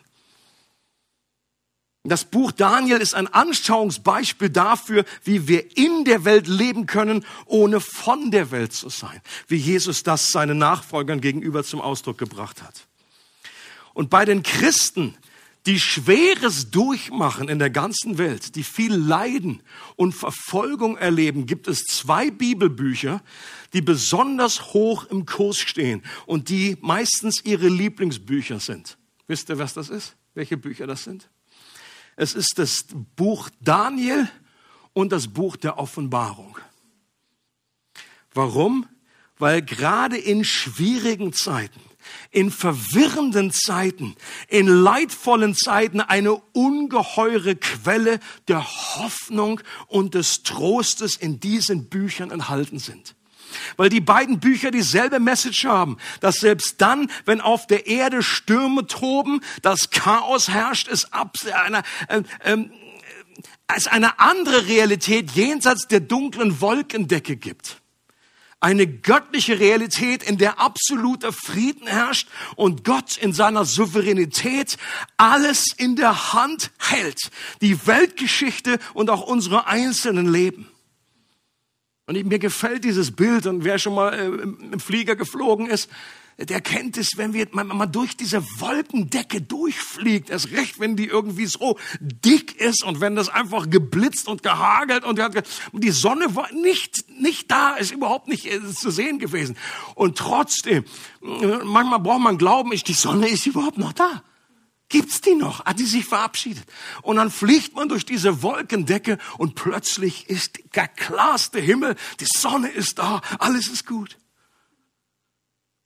Das 2.02 2.24
Buch 2.24 2.50
Daniel 2.50 2.96
ist 2.96 3.14
ein 3.14 3.28
Anschauungsbeispiel 3.28 4.48
dafür, 4.48 5.04
wie 5.22 5.46
wir 5.46 5.76
in 5.76 6.04
der 6.04 6.24
Welt 6.24 6.48
leben 6.48 6.86
können, 6.86 7.24
ohne 7.44 7.78
von 7.78 8.30
der 8.30 8.50
Welt 8.50 8.72
zu 8.72 8.88
sein. 8.88 9.20
Wie 9.48 9.56
Jesus 9.56 10.02
das 10.02 10.30
seinen 10.30 10.56
Nachfolgern 10.58 11.20
gegenüber 11.20 11.62
zum 11.62 11.80
Ausdruck 11.80 12.16
gebracht 12.16 12.62
hat. 12.62 12.86
Und 13.92 14.08
bei 14.08 14.24
den 14.24 14.42
Christen 14.42 15.16
die 15.66 15.78
Schweres 15.78 16.70
durchmachen 16.70 17.48
in 17.48 17.58
der 17.58 17.70
ganzen 17.70 18.18
Welt, 18.18 18.56
die 18.56 18.62
viel 18.62 18.94
Leiden 18.94 19.62
und 19.96 20.12
Verfolgung 20.12 20.96
erleben, 20.96 21.46
gibt 21.46 21.68
es 21.68 21.84
zwei 21.84 22.30
Bibelbücher, 22.30 23.22
die 23.72 23.82
besonders 23.82 24.72
hoch 24.72 25.04
im 25.06 25.26
Kurs 25.26 25.58
stehen 25.58 26.02
und 26.26 26.48
die 26.48 26.76
meistens 26.80 27.44
ihre 27.44 27.68
Lieblingsbücher 27.68 28.58
sind. 28.58 28.96
Wisst 29.26 29.50
ihr, 29.50 29.58
was 29.58 29.74
das 29.74 29.90
ist? 29.90 30.16
Welche 30.34 30.56
Bücher 30.56 30.86
das 30.86 31.04
sind? 31.04 31.28
Es 32.16 32.34
ist 32.34 32.58
das 32.58 32.86
Buch 33.16 33.50
Daniel 33.60 34.28
und 34.92 35.12
das 35.12 35.28
Buch 35.28 35.56
der 35.56 35.78
Offenbarung. 35.78 36.58
Warum? 38.32 38.86
Weil 39.38 39.62
gerade 39.62 40.16
in 40.16 40.44
schwierigen 40.44 41.32
Zeiten 41.32 41.80
in 42.30 42.50
verwirrenden 42.50 43.50
Zeiten, 43.50 44.14
in 44.48 44.66
leidvollen 44.66 45.54
Zeiten 45.54 46.00
eine 46.00 46.34
ungeheure 46.52 47.56
Quelle 47.56 48.20
der 48.48 48.64
Hoffnung 48.64 49.60
und 49.86 50.14
des 50.14 50.42
Trostes 50.42 51.16
in 51.16 51.40
diesen 51.40 51.88
Büchern 51.88 52.30
enthalten 52.30 52.78
sind. 52.78 53.14
Weil 53.76 53.88
die 53.88 54.00
beiden 54.00 54.38
Bücher 54.38 54.70
dieselbe 54.70 55.18
Message 55.18 55.64
haben, 55.64 55.96
dass 56.20 56.36
selbst 56.36 56.80
dann, 56.80 57.10
wenn 57.24 57.40
auf 57.40 57.66
der 57.66 57.86
Erde 57.86 58.22
Stürme 58.22 58.86
toben, 58.86 59.40
das 59.62 59.90
Chaos 59.90 60.48
herrscht, 60.48 60.88
es 60.88 61.12
ab 61.12 61.36
einer, 61.52 61.82
äh, 62.08 62.22
äh, 62.44 62.68
es 63.74 63.86
eine 63.86 64.18
andere 64.20 64.66
Realität 64.66 65.32
jenseits 65.32 65.88
der 65.88 66.00
dunklen 66.00 66.60
Wolkendecke 66.60 67.36
gibt 67.36 67.80
eine 68.60 68.86
göttliche 68.86 69.58
Realität, 69.58 70.22
in 70.22 70.36
der 70.36 70.60
absoluter 70.60 71.32
Frieden 71.32 71.86
herrscht 71.86 72.28
und 72.56 72.84
Gott 72.84 73.16
in 73.16 73.32
seiner 73.32 73.64
Souveränität 73.64 74.76
alles 75.16 75.72
in 75.76 75.96
der 75.96 76.34
Hand 76.34 76.70
hält. 76.78 77.30
Die 77.62 77.86
Weltgeschichte 77.86 78.78
und 78.92 79.08
auch 79.08 79.22
unsere 79.22 79.66
einzelnen 79.66 80.30
Leben. 80.30 80.68
Und 82.06 82.22
mir 82.26 82.38
gefällt 82.38 82.84
dieses 82.84 83.12
Bild 83.12 83.46
und 83.46 83.64
wer 83.64 83.78
schon 83.78 83.94
mal 83.94 84.12
äh, 84.12 84.24
im 84.24 84.80
Flieger 84.80 85.16
geflogen 85.16 85.66
ist, 85.66 85.88
der 86.46 86.60
kennt 86.60 86.96
es, 86.96 87.16
wenn 87.16 87.34
wir 87.34 87.46
man, 87.52 87.68
man 87.68 87.92
durch 87.92 88.16
diese 88.16 88.42
Wolkendecke 88.60 89.42
durchfliegt. 89.42 90.30
Erst 90.30 90.52
recht, 90.52 90.80
wenn 90.80 90.96
die 90.96 91.06
irgendwie 91.06 91.46
so 91.46 91.78
dick 92.00 92.58
ist 92.58 92.82
und 92.82 93.00
wenn 93.00 93.14
das 93.14 93.28
einfach 93.28 93.68
geblitzt 93.68 94.26
und 94.26 94.42
gehagelt 94.42 95.04
und 95.04 95.20
die 95.84 95.90
Sonne 95.90 96.34
war 96.34 96.50
nicht, 96.52 97.10
nicht 97.10 97.50
da, 97.50 97.74
ist 97.74 97.90
überhaupt 97.90 98.28
nicht 98.28 98.46
äh, 98.46 98.60
zu 98.72 98.90
sehen 98.90 99.18
gewesen. 99.18 99.56
Und 99.94 100.16
trotzdem, 100.16 100.84
manchmal 101.20 102.00
braucht 102.00 102.22
man 102.22 102.38
glauben, 102.38 102.72
ist 102.72 102.88
die 102.88 102.94
Sonne 102.94 103.28
ist 103.28 103.46
überhaupt 103.46 103.78
noch 103.78 103.92
da. 103.92 104.22
Gibt's 104.88 105.20
die 105.20 105.34
noch? 105.34 105.64
Hat 105.66 105.78
die 105.78 105.84
sich 105.84 106.04
verabschiedet? 106.04 106.64
Und 107.02 107.16
dann 107.16 107.30
fliegt 107.30 107.76
man 107.76 107.88
durch 107.88 108.04
diese 108.04 108.42
Wolkendecke 108.42 109.18
und 109.38 109.54
plötzlich 109.54 110.28
ist 110.28 110.58
der 110.74 110.88
klarste 110.88 111.60
Himmel, 111.60 111.96
die 112.18 112.26
Sonne 112.26 112.68
ist 112.68 112.98
da, 112.98 113.20
alles 113.38 113.68
ist 113.68 113.86
gut. 113.86 114.16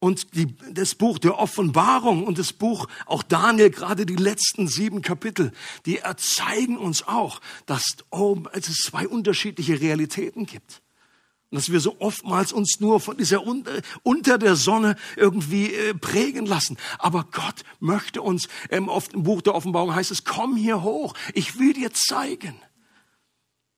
Und 0.04 0.34
die, 0.34 0.54
das 0.70 0.94
Buch 0.94 1.18
der 1.18 1.38
Offenbarung 1.38 2.24
und 2.24 2.38
das 2.38 2.52
Buch 2.52 2.88
auch 3.06 3.22
Daniel, 3.22 3.70
gerade 3.70 4.04
die 4.04 4.16
letzten 4.16 4.68
sieben 4.68 5.00
Kapitel, 5.00 5.50
die 5.86 5.96
erzeigen 5.96 6.76
uns 6.76 7.08
auch, 7.08 7.40
dass 7.64 7.96
oh, 8.10 8.36
es 8.52 8.66
zwei 8.66 9.08
unterschiedliche 9.08 9.80
Realitäten 9.80 10.44
gibt. 10.44 10.82
Und 11.50 11.56
dass 11.56 11.72
wir 11.72 11.80
so 11.80 11.96
oftmals 12.00 12.52
uns 12.52 12.80
nur 12.80 13.00
von 13.00 13.16
dieser 13.16 13.46
unter, 13.46 13.80
unter 14.02 14.36
der 14.36 14.56
Sonne 14.56 14.96
irgendwie 15.16 15.72
äh, 15.72 15.94
prägen 15.94 16.44
lassen. 16.44 16.76
Aber 16.98 17.26
Gott 17.32 17.64
möchte 17.80 18.20
uns, 18.20 18.48
ähm, 18.68 18.90
oft 18.90 19.14
im 19.14 19.22
Buch 19.22 19.40
der 19.40 19.54
Offenbarung 19.54 19.94
heißt 19.94 20.10
es, 20.10 20.24
komm 20.24 20.54
hier 20.54 20.82
hoch, 20.82 21.14
ich 21.32 21.58
will 21.58 21.72
dir 21.72 21.94
zeigen, 21.94 22.60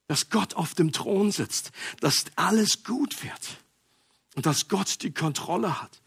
dass 0.09 0.29
Gott 0.29 0.55
auf 0.55 0.75
dem 0.75 0.91
Thron 0.91 1.31
sitzt, 1.31 1.71
dass 2.01 2.25
alles 2.35 2.83
gut 2.83 3.23
wird 3.23 3.63
und 4.35 4.45
dass 4.45 4.67
Gott 4.67 5.05
die 5.05 5.15
Kontrolle 5.15 5.81
hat. 5.81 6.01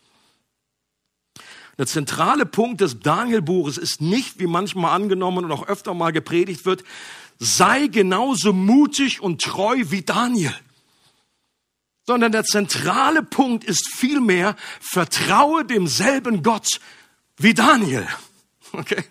Der 1.79 1.87
zentrale 1.87 2.45
Punkt 2.45 2.81
des 2.81 2.99
Daniel-Buches 2.99 3.77
ist 3.77 4.01
nicht, 4.01 4.37
wie 4.37 4.47
manchmal 4.47 4.93
angenommen 4.93 5.45
und 5.45 5.51
auch 5.53 5.65
öfter 5.65 5.93
mal 5.93 6.11
gepredigt 6.11 6.65
wird, 6.65 6.83
sei 7.39 7.87
genauso 7.87 8.51
mutig 8.51 9.21
und 9.21 9.41
treu 9.41 9.77
wie 9.87 10.01
Daniel. 10.01 10.53
Sondern 12.05 12.33
der 12.33 12.43
zentrale 12.43 13.23
Punkt 13.23 13.63
ist 13.63 13.95
vielmehr, 13.95 14.57
vertraue 14.81 15.63
demselben 15.63 16.43
Gott 16.43 16.81
wie 17.37 17.53
Daniel. 17.53 18.05
Okay? 18.73 19.03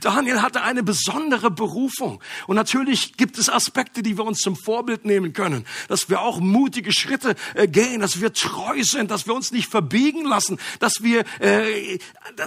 Daniel 0.00 0.42
hatte 0.42 0.62
eine 0.62 0.82
besondere 0.82 1.50
Berufung. 1.50 2.22
Und 2.46 2.56
natürlich 2.56 3.16
gibt 3.16 3.38
es 3.38 3.48
Aspekte, 3.48 4.02
die 4.02 4.16
wir 4.16 4.24
uns 4.24 4.40
zum 4.40 4.56
Vorbild 4.56 5.04
nehmen 5.04 5.32
können. 5.32 5.66
Dass 5.88 6.08
wir 6.08 6.20
auch 6.20 6.40
mutige 6.40 6.92
Schritte 6.92 7.34
äh, 7.54 7.68
gehen, 7.68 8.00
dass 8.00 8.20
wir 8.20 8.32
treu 8.32 8.82
sind, 8.82 9.10
dass 9.10 9.26
wir 9.26 9.34
uns 9.34 9.52
nicht 9.52 9.68
verbiegen 9.68 10.24
lassen, 10.24 10.58
dass 10.78 11.02
wir, 11.02 11.24
äh, 11.40 11.98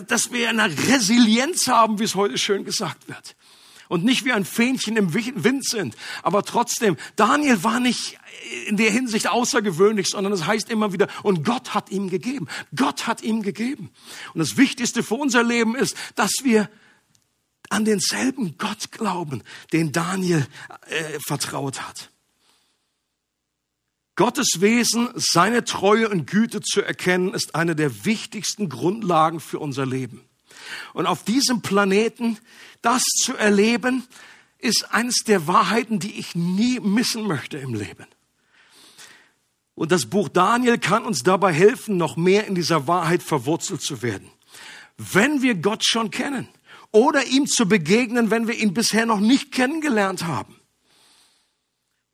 dass 0.07 0.31
wir 0.31 0.49
eine 0.49 0.65
Resilienz 0.65 1.67
haben, 1.67 1.99
wie 1.99 2.03
es 2.03 2.15
heute 2.15 2.37
schön 2.37 2.65
gesagt 2.65 3.07
wird. 3.07 3.35
Und 3.89 4.03
nicht 4.03 4.25
wie 4.25 4.31
ein 4.31 4.45
Fähnchen 4.45 4.97
im 4.97 5.13
Wind 5.13 5.65
sind. 5.65 5.95
Aber 6.23 6.43
trotzdem, 6.43 6.97
Daniel 7.15 7.63
war 7.63 7.79
nicht 7.79 8.17
in 8.67 8.77
der 8.77 8.89
Hinsicht 8.91 9.27
außergewöhnlich, 9.27 10.07
sondern 10.07 10.33
es 10.33 10.45
heißt 10.45 10.69
immer 10.69 10.93
wieder, 10.93 11.07
und 11.21 11.45
Gott 11.45 11.73
hat 11.73 11.91
ihm 11.91 12.09
gegeben. 12.09 12.47
Gott 12.75 13.07
hat 13.07 13.21
ihm 13.21 13.41
gegeben. 13.41 13.91
Und 14.33 14.39
das 14.39 14.57
Wichtigste 14.57 15.03
für 15.03 15.15
unser 15.15 15.43
Leben 15.43 15.75
ist, 15.75 15.95
dass 16.15 16.31
wir 16.43 16.69
an 17.73 17.85
denselben 17.85 18.57
Gott 18.57 18.91
glauben, 18.91 19.43
den 19.71 19.91
Daniel 19.91 20.45
äh, 20.87 21.19
vertraut 21.25 21.81
hat. 21.81 22.11
Gottes 24.15 24.59
Wesen, 24.59 25.09
seine 25.15 25.63
Treue 25.63 26.07
und 26.07 26.29
Güte 26.29 26.61
zu 26.61 26.83
erkennen, 26.83 27.33
ist 27.33 27.55
eine 27.55 27.75
der 27.75 28.05
wichtigsten 28.05 28.69
Grundlagen 28.69 29.39
für 29.39 29.57
unser 29.57 29.87
Leben. 29.87 30.21
Und 30.93 31.07
auf 31.07 31.23
diesem 31.23 31.61
Planeten 31.61 32.37
das 32.83 33.01
zu 33.01 33.35
erleben, 33.35 34.03
ist 34.59 34.91
eines 34.91 35.23
der 35.25 35.47
Wahrheiten, 35.47 35.99
die 35.99 36.19
ich 36.19 36.35
nie 36.35 36.79
missen 36.79 37.23
möchte 37.23 37.57
im 37.57 37.73
Leben. 37.73 38.05
Und 39.73 39.91
das 39.91 40.05
Buch 40.05 40.29
Daniel 40.29 40.77
kann 40.77 41.05
uns 41.05 41.23
dabei 41.23 41.51
helfen, 41.51 41.97
noch 41.97 42.17
mehr 42.17 42.45
in 42.45 42.53
dieser 42.53 42.87
Wahrheit 42.87 43.23
verwurzelt 43.23 43.81
zu 43.81 44.03
werden. 44.03 44.29
Wenn 44.97 45.41
wir 45.41 45.55
Gott 45.55 45.83
schon 45.83 46.11
kennen, 46.11 46.47
oder 46.93 47.25
ihm 47.25 47.47
zu 47.47 47.67
begegnen, 47.67 48.31
wenn 48.31 48.47
wir 48.47 48.55
ihn 48.55 48.73
bisher 48.73 49.05
noch 49.05 49.19
nicht 49.19 49.51
kennengelernt 49.51 50.23
haben. 50.23 50.55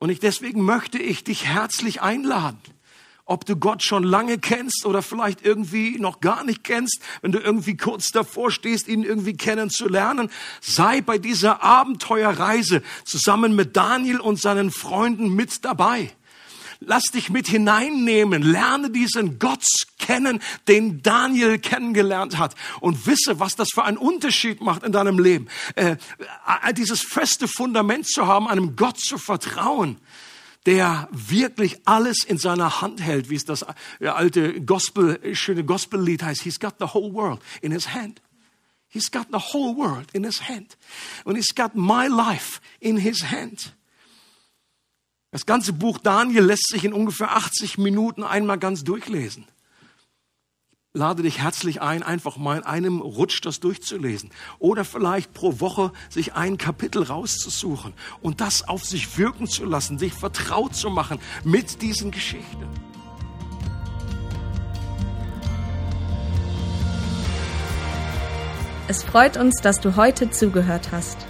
Und 0.00 0.08
ich, 0.08 0.18
deswegen 0.18 0.64
möchte 0.64 0.98
ich 0.98 1.22
dich 1.22 1.44
herzlich 1.44 2.00
einladen, 2.00 2.58
ob 3.26 3.44
du 3.44 3.54
Gott 3.54 3.82
schon 3.82 4.02
lange 4.02 4.38
kennst 4.38 4.86
oder 4.86 5.02
vielleicht 5.02 5.44
irgendwie 5.44 5.98
noch 5.98 6.20
gar 6.20 6.42
nicht 6.44 6.64
kennst, 6.64 7.00
wenn 7.20 7.30
du 7.30 7.38
irgendwie 7.38 7.76
kurz 7.76 8.10
davor 8.10 8.50
stehst, 8.50 8.88
ihn 8.88 9.04
irgendwie 9.04 9.36
kennenzulernen, 9.36 10.30
sei 10.62 11.02
bei 11.02 11.18
dieser 11.18 11.62
Abenteuerreise 11.62 12.82
zusammen 13.04 13.54
mit 13.54 13.76
Daniel 13.76 14.18
und 14.18 14.40
seinen 14.40 14.70
Freunden 14.70 15.34
mit 15.34 15.64
dabei. 15.64 16.10
Lass 16.80 17.04
dich 17.04 17.28
mit 17.28 17.46
hineinnehmen. 17.46 18.42
Lerne 18.42 18.90
diesen 18.90 19.38
Gott 19.38 19.64
kennen, 19.98 20.40
den 20.66 21.02
Daniel 21.02 21.58
kennengelernt 21.58 22.38
hat. 22.38 22.54
Und 22.80 23.06
wisse, 23.06 23.38
was 23.38 23.54
das 23.54 23.68
für 23.72 23.84
einen 23.84 23.98
Unterschied 23.98 24.62
macht 24.62 24.82
in 24.82 24.92
deinem 24.92 25.18
Leben. 25.18 25.48
Äh, 25.76 25.96
äh, 26.62 26.74
dieses 26.74 27.02
feste 27.02 27.46
Fundament 27.46 28.08
zu 28.08 28.26
haben, 28.26 28.48
einem 28.48 28.76
Gott 28.76 28.98
zu 28.98 29.18
vertrauen 29.18 29.98
der 30.66 31.08
wirklich 31.10 31.80
alles 31.86 32.22
in 32.22 32.36
seiner 32.36 32.82
Hand 32.82 33.00
hält, 33.00 33.30
wie 33.30 33.34
es 33.34 33.46
das 33.46 33.64
äh, 33.98 34.08
alte 34.08 34.60
Gospel, 34.60 35.34
schöne 35.34 35.64
Gospellied 35.64 36.22
heißt. 36.22 36.42
He's 36.42 36.60
got 36.60 36.74
the 36.78 36.86
whole 36.92 37.14
world 37.14 37.40
in 37.62 37.72
his 37.72 37.94
hand. 37.94 38.20
He's 38.88 39.10
got 39.10 39.28
the 39.32 39.38
whole 39.38 39.76
world 39.76 40.10
in 40.12 40.24
his 40.24 40.48
hand. 40.48 40.76
Und 41.24 41.36
he's 41.36 41.54
got 41.54 41.74
my 41.74 42.08
life 42.08 42.60
in 42.80 42.98
his 42.98 43.30
hand. 43.30 43.74
Das 45.32 45.46
ganze 45.46 45.72
Buch 45.72 45.98
Daniel 45.98 46.44
lässt 46.44 46.68
sich 46.68 46.84
in 46.84 46.92
ungefähr 46.92 47.36
80 47.36 47.78
Minuten 47.78 48.24
einmal 48.24 48.58
ganz 48.58 48.82
durchlesen. 48.82 49.46
Lade 50.92 51.22
dich 51.22 51.38
herzlich 51.38 51.80
ein, 51.80 52.02
einfach 52.02 52.36
mal 52.36 52.58
in 52.58 52.64
einem 52.64 53.00
Rutsch 53.00 53.40
das 53.44 53.60
durchzulesen. 53.60 54.32
Oder 54.58 54.84
vielleicht 54.84 55.32
pro 55.32 55.60
Woche 55.60 55.92
sich 56.08 56.34
ein 56.34 56.58
Kapitel 56.58 57.04
rauszusuchen 57.04 57.92
und 58.22 58.40
das 58.40 58.66
auf 58.66 58.84
sich 58.84 59.16
wirken 59.16 59.46
zu 59.46 59.64
lassen, 59.64 60.00
sich 60.00 60.12
vertraut 60.12 60.74
zu 60.74 60.90
machen 60.90 61.20
mit 61.44 61.80
diesen 61.80 62.10
Geschichten. 62.10 62.66
Es 68.88 69.04
freut 69.04 69.36
uns, 69.36 69.60
dass 69.62 69.78
du 69.78 69.94
heute 69.94 70.30
zugehört 70.30 70.90
hast. 70.90 71.29